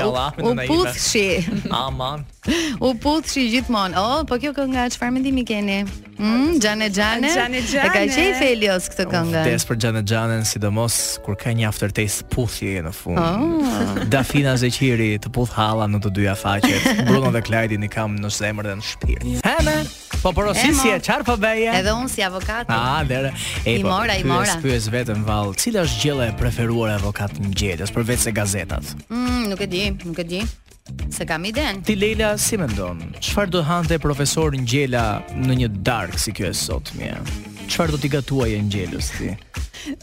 U 0.40 0.57
puthshi. 0.64 1.28
Aman. 1.76 2.24
U 2.84 3.22
shi 3.28 3.44
gjithmonë. 3.53 3.99
O, 4.01 4.09
po 4.28 4.38
kjo 4.40 4.53
kënga 4.57 4.86
çfarë 4.94 5.14
mendimi 5.14 5.42
keni? 5.49 5.80
Mm, 6.18 6.57
Gjane 6.59 6.86
Gjane 6.90 7.28
E 7.62 7.88
ka 7.92 8.01
i 8.03 8.09
Felios 8.34 8.88
këtë 8.90 9.05
këngë 9.12 9.42
Des 9.46 9.62
për 9.68 9.78
Gjane 9.84 10.01
Gjane 10.03 10.38
Sidomos 10.51 10.96
kur 11.22 11.36
ka 11.38 11.53
një 11.55 11.68
after 11.68 11.92
taste 11.94 12.26
puthje 12.32 12.80
në 12.82 12.90
fund 12.90 13.22
oh. 13.22 14.03
Dafina 14.11 14.57
Zeqiri 14.59 15.12
Të 15.22 15.30
puth 15.36 15.55
hala 15.55 15.86
në 15.92 16.01
të 16.03 16.11
dyja 16.18 16.34
faqet 16.40 16.90
Bruno 17.07 17.30
dhe 17.36 17.44
Klajdi 17.46 17.78
një 17.84 17.92
kam 17.94 18.18
në 18.18 18.32
zemër 18.34 18.66
dhe 18.66 18.74
në 18.80 18.88
shpirë 18.88 19.36
Heme 19.46 19.76
Po 20.18 20.34
por 20.34 20.51
qarë 20.51 20.99
për 21.07 21.22
po 21.30 21.36
beje 21.46 21.78
Edhe 21.78 21.94
unë 21.94 22.11
si 22.16 22.26
avokat 22.26 22.66
A, 22.74 22.80
ah, 22.96 23.07
dere 23.07 23.30
e, 23.62 23.76
I 23.76 23.78
po, 23.86 23.92
mora, 23.94 24.18
i 24.18 24.26
mora 24.26 24.59
Pyes 24.64 24.90
vetën 24.90 25.22
val 25.28 25.55
Cila 25.62 25.86
është 25.86 26.03
gjela 26.03 26.32
e 26.32 26.38
preferuar 26.40 26.96
e 26.96 26.99
avokat 26.99 27.38
në 27.38 27.55
gjelës 27.55 27.94
Për 27.94 28.11
vetë 28.14 28.26
se 28.26 28.34
gazetat 28.42 28.96
mm, 29.07 29.44
Nuk 29.53 29.62
e 29.62 29.70
di, 29.70 29.86
nuk 30.03 30.18
e 30.18 30.32
di 30.34 30.42
Se 31.11 31.24
kam 31.26 31.45
iden. 31.45 31.82
Ti 31.82 31.97
Leila, 31.97 32.36
si 32.39 32.57
mendon? 32.57 32.99
ndonë, 33.01 33.20
qëfar 33.24 33.51
do 33.53 33.62
hante 33.64 33.97
profesor 34.03 34.53
Njela 34.57 35.07
në 35.36 35.57
një 35.62 35.68
darkë 35.89 36.20
si 36.20 36.34
kjo 36.36 36.51
e 36.53 36.57
sot, 36.57 36.93
mje? 36.99 37.14
Qëfar 37.68 37.91
do 37.93 37.99
t'i 38.01 38.11
gatuaj 38.12 38.51
e 38.55 38.61
Njelës 38.66 39.11
ti? 39.16 39.32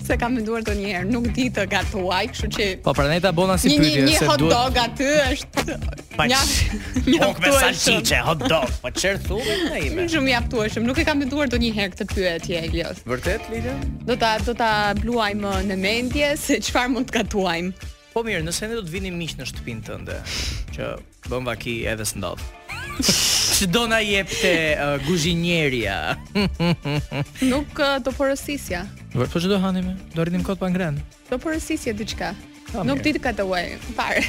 Se 0.05 0.15
kam 0.17 0.33
menduar 0.37 0.63
të 0.65 0.73
njëherë, 0.79 1.07
nuk 1.11 1.27
di 1.35 1.45
të 1.53 1.65
gatuaj, 1.71 2.21
kështu 2.33 2.49
që... 2.55 2.67
Po, 2.85 2.93
pra 2.97 3.05
ta 3.21 3.57
si 3.61 3.69
pyetje 3.69 3.91
se 3.91 3.97
duhet... 3.99 4.11
Një 4.11 4.29
hot 4.29 4.43
dog 4.49 4.79
aty 4.81 5.09
është... 5.21 5.65
Pa 6.15 6.27
që... 6.31 6.39
Një 7.05 7.19
hot 7.21 7.41
dog 7.45 8.13
hot 8.29 8.45
dog, 8.49 8.73
Po 8.85 8.93
qërë 9.01 9.23
thurë 9.27 9.57
në 9.99 10.07
Shumë 10.15 10.33
jaftu 10.33 10.83
nuk 10.87 11.01
e 11.03 11.07
kam 11.09 11.21
menduar 11.21 11.51
të 11.51 11.61
njëherë 11.65 11.93
këtë 11.95 12.09
pyetje, 12.13 12.61
Elios. 12.69 13.03
Vërtet, 13.05 13.45
Lidja? 13.53 13.75
Do 14.09 14.17
ta, 14.23 14.35
do 14.47 14.57
ta 14.63 14.71
bluajmë 15.03 15.57
në 15.69 15.77
mendje, 15.85 16.31
se 16.47 16.61
qëfar 16.65 16.89
mund 16.95 17.11
të 17.11 17.21
gatuajmë. 17.21 17.93
Po 18.15 18.21
mirë, 18.23 18.45
nëse 18.47 18.69
ne 18.71 18.77
do 18.77 18.81
të 18.85 18.91
vini 18.93 19.09
miq 19.11 19.33
në 19.35 19.43
shtëpinë 19.49 19.81
tënde, 19.89 20.13
që 20.71 20.85
bën 21.27 21.43
vaki 21.49 21.73
edhe 21.91 22.05
s'ndodh. 22.07 22.39
Që 23.03 23.67
do 23.75 23.81
na 23.91 23.97
jepte 23.99 24.53
uh, 24.79 24.95
Nuk 27.43 27.67
uh, 27.75 27.99
të 27.99 28.07
porosisja. 28.15 28.85
Vërë, 29.17 29.27
po 29.33 29.39
që 29.43 29.47
do 29.51 29.57
hanime? 29.59 29.97
Do 30.15 30.21
rritim 30.23 30.43
kod 30.47 30.57
pa 30.61 30.67
ngrenë? 30.71 30.99
Do 31.27 31.35
porosisja 31.43 31.91
diçka. 31.99 32.29
Po 32.69 32.83
Nuk 32.87 33.03
ditë 33.03 33.19
katë 33.25 33.43
uaj, 33.49 33.65
fare. 33.97 34.23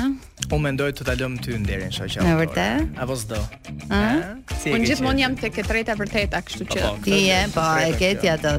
Po 0.51 0.57
mendoj 0.59 0.89
të 0.91 1.05
ta 1.07 1.13
lëm 1.15 1.37
ty 1.39 1.55
nderin 1.55 1.93
shoqëror. 1.95 2.25
Në 2.27 2.31
vërtetë? 2.41 2.97
Apo 2.99 3.15
s'do? 3.15 3.37
Ëh. 3.87 4.27
Si 4.59 4.73
Unë 4.75 4.87
gjithmonë 4.89 5.21
jam 5.23 5.35
tek 5.39 5.55
e 5.57 5.63
treta 5.65 5.93
vërteta, 5.97 6.41
kështu 6.45 6.65
që 6.73 6.81
po, 6.81 6.89
po, 6.97 7.03
ti 7.05 7.19
je, 7.29 7.37
po 7.53 7.61
e 7.81 7.93
ke 7.97 8.09
ti 8.19 8.27
atë. 8.29 8.51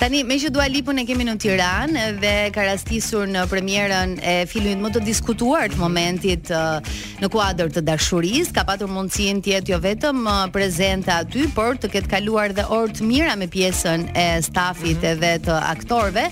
Tani 0.00 0.22
me 0.26 0.38
që 0.40 0.48
dua 0.50 0.64
lipun 0.72 0.98
e 0.98 1.04
kemi 1.06 1.26
në 1.28 1.34
Tiranë 1.44 2.04
dhe 2.22 2.32
ka 2.54 2.64
rastisur 2.70 3.28
në 3.30 3.42
premierën 3.50 4.14
e 4.24 4.34
filmit 4.50 4.80
më 4.86 4.90
të 4.96 5.02
diskutuar 5.06 5.68
të 5.70 5.78
momentit 5.82 6.48
uh, 6.56 6.80
në 7.22 7.28
kuadër 7.36 7.70
të 7.76 7.84
dashurisë, 7.90 8.54
ka 8.56 8.64
patur 8.70 8.88
mundësinë 8.90 9.44
të 9.44 9.52
jetë 9.52 9.74
jo 9.74 9.78
vetëm 9.84 10.24
uh, 10.24 10.38
prezente 10.56 11.12
aty, 11.12 11.44
por 11.54 11.76
të 11.78 11.92
ketë 11.98 12.10
kaluar 12.16 12.56
dhe 12.56 12.64
orë 12.80 12.96
të 13.02 13.10
mira 13.10 13.36
me 13.38 13.46
pjesën 13.52 14.08
e 14.16 14.26
stafit 14.48 14.96
mm 14.96 15.06
-hmm. 15.06 15.12
edhe 15.12 15.32
të 15.50 15.60
aktorëve. 15.76 16.26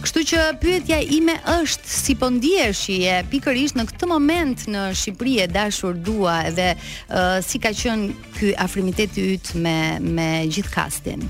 Kështu 0.00 0.24
që 0.32 0.48
pyetja 0.64 1.00
ime 1.18 1.36
është 1.60 1.94
si 2.06 2.14
po 2.18 2.30
ndiheshi 2.32 2.96
pikërisht 3.30 3.76
në 3.78 3.84
këtë 3.92 4.06
moment 4.10 4.53
vend 4.54 4.68
në 4.76 4.82
Shqipëri 4.96 5.34
e 5.42 5.46
dashur 5.50 5.94
dua 6.04 6.38
edhe 6.50 6.68
uh, 6.74 7.40
si 7.42 7.58
ka 7.62 7.72
qenë 7.74 8.12
ky 8.36 8.52
afrimiteti 8.62 9.28
yt 9.36 9.52
me 9.56 9.76
me 10.00 10.28
gjithë 10.48 10.70
kastin. 10.74 11.24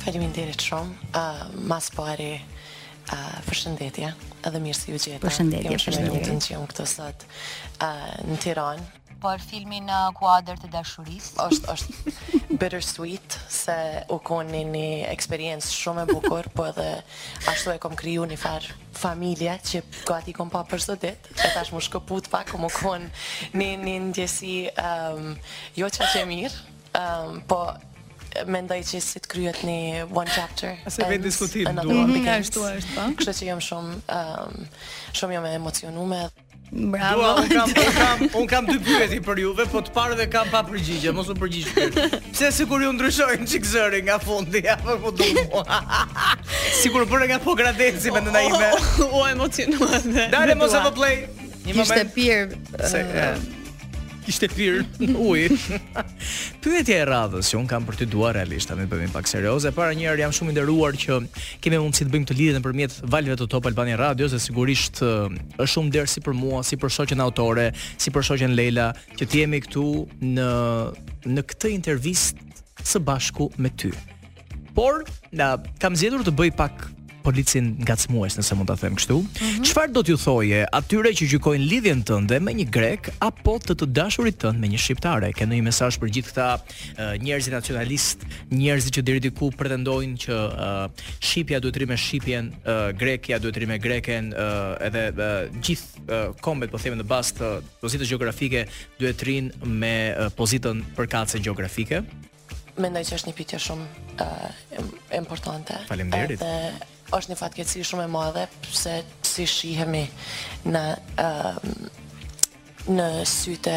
Faleminderit 0.00 0.60
shumë. 0.60 1.12
Uh, 1.12 1.50
Mas 1.68 1.90
po 1.92 2.04
ari 2.08 2.38
uh, 2.40 3.34
përshëndetje. 3.48 4.12
Edhe 4.46 4.60
mirë 4.64 4.78
se 4.78 4.92
ju 4.94 4.98
gjeta. 5.02 5.24
Përshëndetje, 5.26 5.76
faleminderit 5.84 6.40
që 6.46 6.54
jam 6.54 6.64
këtu 6.70 6.88
sot 6.88 7.28
uh, 7.80 8.08
në 8.30 8.40
Tiranë. 8.46 8.86
Po 9.20 9.28
e 9.36 9.38
filmi 9.44 9.82
në 9.84 9.96
kuadër 10.16 10.62
të 10.62 10.70
dashurisë. 10.72 11.34
është, 11.44 11.74
është 11.74 12.54
bittersweet 12.56 13.36
Se 13.52 13.74
u 14.12 14.16
konë 14.24 14.62
një 14.68 14.84
eksperiencë 15.12 15.68
shumë 15.76 16.06
e 16.06 16.06
bukur 16.08 16.48
Po 16.56 16.66
edhe 16.70 16.86
ashtu 17.52 17.74
e 17.74 17.76
kom 17.82 17.92
kryu 17.96 18.24
një 18.28 18.38
farë 18.40 18.72
familja 19.00 19.56
që 19.64 19.80
gati 20.08 20.34
kom 20.36 20.50
pa 20.52 20.62
për 20.68 20.82
sotit, 20.84 21.30
e 21.38 21.50
tash 21.54 21.72
më 21.74 21.80
shkëpu 21.86 22.18
të 22.26 22.32
pak, 22.32 22.52
mu 22.60 22.68
kon 22.74 23.06
një 23.56 23.70
një 23.84 23.94
ndjesi, 24.10 24.56
um, 24.80 25.32
jo 25.80 25.88
që 25.88 26.10
që 26.12 26.20
e 26.20 26.26
mirë, 26.28 26.60
um, 27.02 27.40
po 27.50 27.62
mendoj 28.46 28.80
që 28.86 29.00
si 29.02 29.22
të 29.24 29.30
kryet 29.32 29.64
një 29.66 29.78
one 30.14 30.30
chapter 30.30 30.76
se 30.86 31.02
vetë 31.02 31.24
diskutim 31.24 31.80
duha 31.82 32.04
mm 32.04 32.12
-hmm. 32.14 32.28
kështu 32.28 32.60
e 32.68 32.76
shtë 32.80 32.92
pa 32.94 33.06
kështu 33.18 33.32
që 33.40 33.46
jam 33.48 33.60
shumë 33.68 33.94
um, 34.18 34.68
shumë 35.18 35.34
jam 35.36 35.46
e 35.50 35.54
emocionume 35.58 36.20
Bravo. 36.72 37.40
un 37.42 37.48
kam, 37.48 37.68
un 37.68 37.82
kam, 37.92 38.28
un 38.42 38.46
kam 38.46 38.64
dy 38.70 38.76
pyetje 38.78 39.18
për 39.26 39.40
juve, 39.42 39.66
po 39.72 39.80
të 39.82 39.90
parëve 39.94 40.26
kam 40.30 40.46
pa 40.52 40.60
përgjigje, 40.68 41.10
mos 41.16 41.26
u 41.32 41.34
përgjigj 41.34 41.98
Pse 42.30 42.50
sikur 42.60 42.84
ju 42.84 42.92
ndryshojnë 42.94 43.48
çik 43.50 43.66
zëri 43.72 44.04
nga 44.06 44.20
fundi 44.22 44.62
apo 44.70 44.94
po 45.02 45.10
do. 45.10 45.26
sikur 46.82 47.08
bëre 47.10 47.26
nga 47.32 47.40
pogradeci 47.42 47.90
gradeci 47.90 48.14
mendon 48.14 48.36
ai 48.36 48.50
me. 48.54 48.70
U 49.10 49.26
emocionuat 49.26 50.06
Dale 50.30 50.54
mos 50.54 50.74
apo 50.74 50.94
play. 50.94 51.24
Një 51.66 51.74
moment. 51.82 51.88
Ishte 51.90 52.04
pir 52.14 53.59
ishte 54.30 54.46
pir 54.54 54.84
uji. 55.02 55.50
Pyetja 56.62 56.98
e 57.02 57.06
radhës 57.10 57.50
që 57.50 57.58
un 57.60 57.66
kam 57.70 57.84
për 57.88 57.98
ty 58.00 58.06
dua 58.10 58.32
realisht, 58.36 58.70
a 58.70 58.76
më 58.78 58.86
bëni 58.90 59.08
pak 59.14 59.28
serioze? 59.30 59.72
Para 59.76 59.94
një 59.96 60.06
herë 60.06 60.22
jam 60.24 60.34
shumë 60.38 60.54
i 60.54 60.56
nderuar 60.56 60.98
që 61.02 61.18
kemi 61.64 61.80
mundësi 61.82 62.06
të 62.06 62.14
bëjmë 62.14 62.28
këtë 62.30 62.38
lidhje 62.38 62.60
nëpërmjet 62.60 62.98
valëve 63.14 63.40
të 63.40 63.48
Top 63.54 63.68
Albania 63.70 63.98
Radio, 64.00 64.28
se 64.30 64.38
sigurisht 64.44 65.02
është 65.02 65.70
shumë 65.74 65.94
dërsi 65.98 66.18
si 66.20 66.24
për 66.26 66.38
mua, 66.38 66.62
si 66.66 66.78
për 66.80 66.94
shoqen 66.98 67.24
autore, 67.24 67.70
si 68.00 68.14
për 68.14 68.28
shoqen 68.30 68.54
Leila, 68.58 68.90
që 69.18 69.30
ti 69.32 69.42
jemi 69.42 69.60
këtu 69.66 69.86
në 70.22 70.48
në 71.30 71.44
këtë 71.50 71.74
intervistë 71.74 72.86
së 72.88 73.02
bashku 73.04 73.50
me 73.60 73.68
ty. 73.78 73.90
Por, 74.72 75.02
na 75.36 75.56
kam 75.82 75.96
zgjedhur 75.98 76.22
të 76.24 76.32
bëj 76.38 76.54
pak 76.56 76.86
policin 77.22 77.72
ngacmues 77.84 78.36
nëse 78.40 78.56
mund 78.58 78.70
ta 78.70 78.76
them 78.80 78.96
kështu. 78.98 79.16
Mhm. 79.22 79.64
Çfarë 79.66 79.86
mm 79.86 79.90
-hmm. 79.90 79.92
do 79.98 80.02
t'ju 80.06 80.16
thoje 80.24 80.60
atyre 80.78 81.10
që 81.18 81.28
gjykojnë 81.32 81.64
lidhjen 81.72 82.00
tënde 82.04 82.40
me 82.40 82.52
një 82.60 82.66
grek 82.76 83.10
apo 83.20 83.58
të 83.58 83.72
të 83.80 83.86
dashurit 83.96 84.36
tënde 84.42 84.58
me 84.60 84.68
një 84.72 84.78
shqiptare? 84.80 85.32
Ke 85.32 85.44
një 85.46 85.62
mesazh 85.68 85.98
për 86.00 86.08
gjithë 86.14 86.28
këta 86.30 86.48
uh, 86.56 87.22
njerëz 87.24 87.48
nacionalist, 87.48 88.18
njerëz 88.50 88.86
që 88.94 89.00
deri 89.02 89.20
diku 89.20 89.50
pretendojnë 89.50 90.16
që 90.24 90.32
uh, 90.48 91.12
shqipja 91.26 91.60
duhet 91.60 91.76
rrimë 91.76 91.96
shqipjen, 92.04 92.44
uh, 92.46 92.90
grekja 93.00 93.38
duhet 93.38 93.56
rrimë 93.56 93.78
greken, 93.86 94.24
uh, 94.34 94.86
edhe 94.86 95.02
uh, 95.10 95.48
gjithë 95.64 95.88
uh, 95.96 96.36
kombet 96.40 96.70
po 96.70 96.78
theme 96.78 96.96
në 97.02 97.06
bazë 97.12 97.34
të 97.38 97.48
pozitës 97.82 98.08
gjeografike 98.08 98.66
duhet 99.00 99.22
rrin 99.22 99.52
me 99.64 100.12
uh, 100.14 100.30
pozitën 100.38 100.84
përkatëse 100.96 101.38
gjeografike. 101.44 102.02
Mendoj 102.80 103.02
që 103.04 103.14
është 103.18 103.28
një 103.28 103.34
pyetje 103.36 103.58
shumë 103.58 103.84
e 104.22 104.24
uh, 104.24 104.86
importante. 105.18 105.74
Faleminderit 105.88 106.40
është 107.14 107.32
një 107.32 107.36
fatkeqësi 107.40 107.82
shumë 107.86 108.04
e 108.06 108.10
madhe 108.12 108.42
pse 108.64 108.92
si 109.26 109.46
shihemi 109.48 110.02
në 110.70 110.82
uh, 111.22 111.64
në 112.96 113.08
sytë 113.28 113.76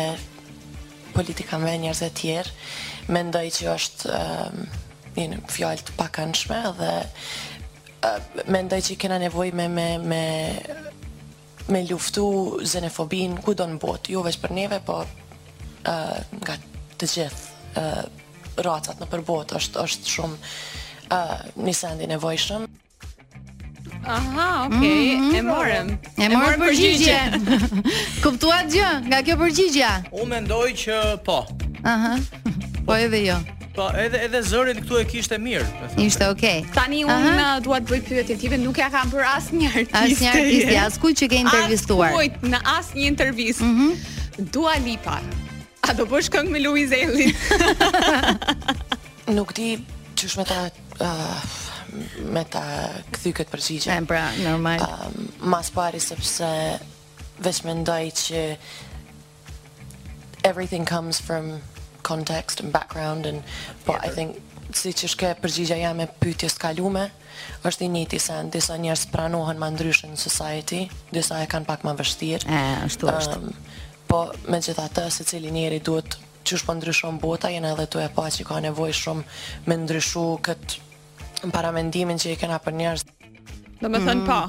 politikanëve 1.13 1.73
njerëz 1.83 2.01
të 2.01 2.07
tjerë, 2.17 2.53
mendoj 3.13 3.41
që 3.53 3.65
është 3.69 4.11
ehm, 4.17 4.61
një 5.19 5.39
fjalë 5.53 5.83
të 5.85 5.95
pakëndshme 5.99 6.59
dhe 6.79 6.89
uh, 7.03 8.31
mendoj 8.55 8.79
që 8.87 8.95
kena 9.03 9.19
nevojë 9.21 9.53
me 9.59 9.67
me 9.69 9.85
me 10.07 10.23
me 11.75 11.83
luftu 11.91 12.25
xenofobin 12.67 13.37
kudo 13.45 13.67
në 13.69 13.77
botë, 13.83 14.15
jo 14.15 14.23
vetëm 14.25 14.47
për 14.47 14.55
neve, 14.57 14.79
po 14.87 14.97
uh, 15.03 16.21
nga 16.41 16.57
të 16.99 17.11
gjithë 17.13 17.83
uh, 17.83 18.63
racat 18.65 18.99
në 19.03 19.09
për 19.13 19.25
botë 19.29 19.59
është 19.61 19.83
është 19.85 20.15
shumë 20.17 20.39
uh, 21.11 21.61
një 21.61 21.75
sendi 21.83 22.09
nevojshëm. 22.15 22.72
Aha, 24.07 24.65
okay. 24.67 25.15
Mm 25.15 25.21
-hmm. 25.31 25.35
E 25.37 25.41
mhm. 25.41 25.45
morëm. 25.47 25.87
E 26.19 26.27
morëm 26.29 26.59
përgjigje. 26.67 27.19
Kuptuat 28.23 28.65
gjë 28.73 28.89
nga 29.07 29.19
kjo 29.23 29.35
përgjigje? 29.41 29.91
Unë 30.19 30.27
mendoj 30.33 30.67
që 30.73 30.95
po. 31.23 31.47
Aha. 31.83 32.17
Po 32.85 32.95
edhe 32.99 33.19
jo. 33.25 33.37
Po 33.75 33.87
edhe 34.05 34.17
edhe 34.25 34.39
zëri 34.49 34.73
këtu 34.79 34.99
e 35.01 35.05
kishte 35.11 35.37
mirë. 35.45 35.65
Ishte 36.07 36.25
okay. 36.33 36.59
Tani 36.75 37.05
unë 37.05 37.31
uh, 37.33 37.55
dua 37.65 37.79
të 37.81 37.87
bëj 37.91 38.01
pyetjen 38.07 38.37
tipe, 38.43 38.57
nuk 38.59 38.77
ja 38.77 38.89
kam 38.89 39.07
për 39.11 39.23
asnjë 39.37 39.67
artist. 39.69 39.95
Asnjë 40.01 40.29
artist, 40.29 40.75
as 40.87 40.99
kujt 41.01 41.15
që 41.19 41.25
ke 41.31 41.39
intervistuar. 41.45 42.11
As 42.11 42.15
kujt 42.19 42.35
në 42.51 42.59
asnjë 42.79 43.03
intervistë. 43.13 43.63
Mhm. 43.63 43.87
Mm 43.87 44.21
dua 44.53 44.71
Lipa. 44.85 45.19
A 45.85 45.93
do 45.93 46.03
bësh 46.11 46.29
këngë 46.33 46.49
me 46.49 46.59
Luizelli? 46.63 47.29
nuk 49.37 49.53
di 49.53 49.77
çu 50.17 50.25
shmeta. 50.27 50.57
Uh, 50.97 51.62
me 52.33 52.43
ta 52.47 52.63
kthy 53.13 53.33
këtë 53.37 53.53
përgjigje. 53.53 53.97
Ëm 53.99 54.07
pra, 54.09 54.23
normal. 54.43 54.81
Ëm 54.81 55.19
um, 55.19 55.27
mas 55.53 55.69
pari 55.73 56.01
sepse 56.03 56.49
vetëm 57.43 57.67
mendoj 57.67 58.05
që 58.19 58.41
everything 60.47 60.85
comes 60.87 61.21
from 61.23 61.57
context 62.03 62.59
and 62.61 62.73
background 62.73 63.25
and 63.29 63.43
but 63.85 63.85
po, 63.87 63.93
yeah, 63.93 64.07
I 64.07 64.11
think 64.11 64.41
si 64.75 64.91
që 64.91 65.09
shke 65.13 65.29
përgjigja 65.43 65.77
jam 65.83 65.99
me 66.01 66.07
pytjes 66.19 66.57
kalume, 66.59 67.05
është 67.67 67.85
i 67.85 67.89
njëti 67.93 68.19
se 68.19 68.39
në 68.43 68.51
disa 68.55 68.77
njerëz 68.81 69.05
pranohen 69.13 69.59
më 69.61 69.69
ndryshën 69.75 70.13
në 70.15 70.19
society, 70.19 70.83
disa 71.13 71.39
e 71.45 71.49
kanë 71.51 71.69
pak 71.69 71.85
më 71.87 71.95
vështirë 71.99 72.49
Ëh, 72.49 72.85
ashtu 72.89 73.09
është. 73.11 73.55
po, 74.09 74.23
me 74.51 74.59
gjitha 74.65 74.89
të, 74.95 75.05
se 75.13 75.25
cili 75.29 75.51
njeri 75.53 75.79
duhet 75.83 76.17
që 76.43 76.57
është 76.57 76.67
po 76.69 76.75
ndryshon 76.79 77.19
bota, 77.23 77.51
jenë 77.53 77.71
edhe 77.75 77.85
tu 77.87 78.01
e 78.03 78.07
pa 78.15 78.25
që 78.33 78.47
ka 78.49 78.59
nevoj 78.67 78.91
shumë 79.03 79.67
me 79.69 79.77
ndryshu 79.83 80.25
këtë 80.43 80.82
në 81.47 81.53
paramendimin 81.55 82.19
që 82.21 82.33
i 82.33 82.37
kena 82.43 82.59
për 82.63 82.77
njerëz. 82.79 83.03
Do 83.81 83.89
mm. 83.89 83.93
po. 83.93 83.97
të 84.03 84.03
thënë 84.07 84.27
po. 84.27 84.39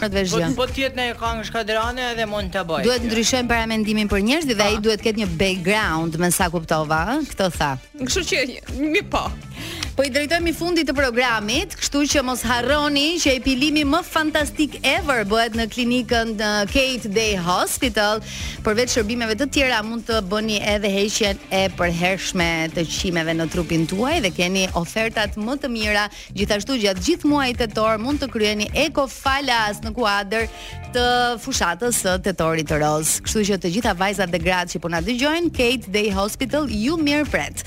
të 0.00 0.50
Po 0.58 0.66
të 0.74 0.80
jetë 0.82 0.98
në 0.98 1.04
ka 1.20 1.28
në 1.38 1.44
shkadrane 1.50 2.08
edhe 2.14 2.24
mund 2.26 2.50
të 2.54 2.64
bëj. 2.70 2.80
Duhet 2.88 3.04
ndryshojmë 3.06 3.50
paramendimin 3.52 4.10
për 4.10 4.24
njerëz 4.28 4.48
dhe 4.50 4.66
ai 4.66 4.78
duhet 4.82 5.02
të 5.04 5.10
ketë 5.10 5.22
një 5.24 5.28
background, 5.40 6.18
më 6.18 6.32
sa 6.34 6.48
kuptova, 6.52 7.02
Këto 7.30 7.50
tha. 7.54 7.72
Kështu 8.02 8.24
që 8.30 8.46
një 8.80 9.04
po. 9.12 9.28
Po 9.94 10.02
i 10.02 10.10
drejtojmë 10.10 10.50
i 10.50 10.52
fundit 10.58 10.88
të 10.90 10.94
programit, 10.98 11.76
kështu 11.78 12.00
që 12.10 12.22
mos 12.26 12.40
harroni 12.48 13.12
që 13.22 13.36
epilimi 13.38 13.84
më 13.86 14.00
fantastik 14.02 14.74
ever 14.82 15.20
bëhet 15.30 15.54
në 15.54 15.68
klinikën 15.70 16.32
në 16.34 16.48
Kate 16.72 17.12
Day 17.14 17.36
Hospital. 17.44 18.18
Përveç 18.66 18.96
shërbimeve 18.96 19.36
të 19.38 19.46
tjera 19.54 19.78
mund 19.86 20.02
të 20.08 20.18
bëni 20.32 20.56
edhe 20.66 20.90
heqjen 20.90 21.38
e 21.54 21.60
përhershme 21.78 22.48
të 22.74 22.82
qimeve 22.90 23.36
në 23.38 23.46
trupin 23.54 23.86
tuaj 23.86 24.16
dhe 24.26 24.32
keni 24.34 24.64
ofertat 24.80 25.38
më 25.38 25.54
të 25.62 25.70
mira. 25.76 26.08
Gjithashtu 26.34 26.80
gjatë 26.82 27.06
gjithë 27.12 27.30
muajit 27.30 27.62
tetor 27.62 28.02
mund 28.02 28.18
të 28.24 28.32
kryeni 28.34 28.66
eko 28.88 29.06
falas 29.06 29.78
në 29.86 29.94
kuadër 29.94 30.50
të 30.94 31.06
fushatës 31.42 32.02
së 32.02 32.18
tetorit 32.26 32.66
të 32.70 32.80
roz. 32.82 33.14
Kështu 33.26 33.46
që 33.48 33.60
të 33.62 33.70
gjitha 33.76 33.94
vajzat 34.02 34.34
dhe 34.34 34.42
gratë 34.42 34.74
që 34.74 34.82
po 34.82 34.90
na 34.94 34.98
dëgjojnë, 35.06 35.54
Kate 35.54 35.94
Day 35.94 36.10
Hospital 36.18 36.66
ju 36.82 36.98
mirëpret. 37.02 37.62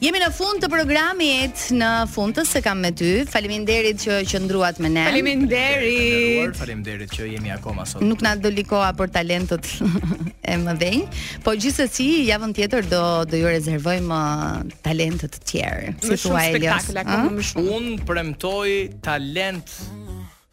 Jemi 0.00 0.20
në 0.22 0.30
fund 0.32 0.62
të 0.64 0.68
programit 0.72 1.68
në 1.74 1.90
fund 2.10 2.34
të 2.36 2.44
se 2.48 2.60
kam 2.64 2.80
me 2.82 2.90
ty. 2.96 3.10
Faleminderit 3.30 4.00
që 4.02 4.18
qëndruat 4.30 4.80
me 4.82 4.90
ne. 4.92 5.04
Faleminderit. 5.08 6.56
Faleminderit 6.58 7.12
që 7.14 7.28
jemi 7.34 7.52
akoma 7.54 7.86
sot. 7.88 8.04
Nuk 8.06 8.22
na 8.24 8.34
doli 8.38 8.64
koha 8.68 8.90
për 8.98 9.12
talentët 9.18 9.70
e 10.50 10.56
mëdhenj, 10.60 11.04
po 11.46 11.54
gjithsesi 11.56 12.10
javën 12.30 12.54
tjetër 12.56 12.88
do 12.90 13.04
do 13.30 13.36
ju 13.38 13.46
rezervojmë 13.48 14.14
uh, 14.14 14.76
talentë 14.84 15.28
të 15.36 15.42
tjerë. 15.50 15.94
Si 16.04 16.18
thua 16.24 16.44
Elios? 16.50 16.90
Më 16.90 17.48
shumë 17.52 17.72
un 17.76 17.90
premtoj 18.06 18.70
talent 19.04 19.72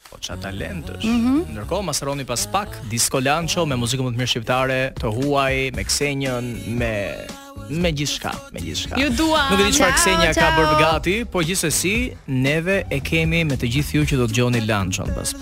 Po 0.08 0.20
qa 0.24 0.38
talent 0.40 0.88
është 0.88 1.10
mm 1.10 1.24
-hmm. 1.24 1.40
Ndërkohë 1.52 1.84
masëroni 1.88 2.26
pas 2.26 2.48
pak 2.52 2.78
Disco 2.90 3.20
Lancho 3.20 3.66
me 3.66 3.76
muzikën 3.76 4.04
më 4.06 4.12
të 4.12 4.18
mirë 4.20 4.28
shqiptare 4.32 4.94
Të 5.02 5.08
huaj, 5.16 5.72
me 5.76 5.84
ksenjën, 5.84 6.46
me 6.80 6.98
me 7.76 7.90
gjithçka, 7.92 8.32
me 8.54 8.60
gjithçka. 8.60 8.96
Ju 9.02 9.10
dua. 9.18 9.44
Nuk 9.50 9.60
e 9.62 9.66
di 9.66 9.74
çfarë 9.78 9.96
Ksenia 10.00 10.32
ka 10.34 10.50
bërë 10.58 10.78
gati, 10.80 11.16
po 11.32 11.44
gjithsesi 11.44 11.94
neve 12.28 12.84
e 12.92 13.00
kemi 13.00 13.44
me 13.50 13.58
të 13.60 13.72
gjithë 13.78 14.00
ju 14.00 14.06
që 14.12 14.22
do 14.24 14.30
të 14.32 14.36
dëgjoni 14.36 14.66
Lunchon 14.70 15.16
pas 15.18 15.38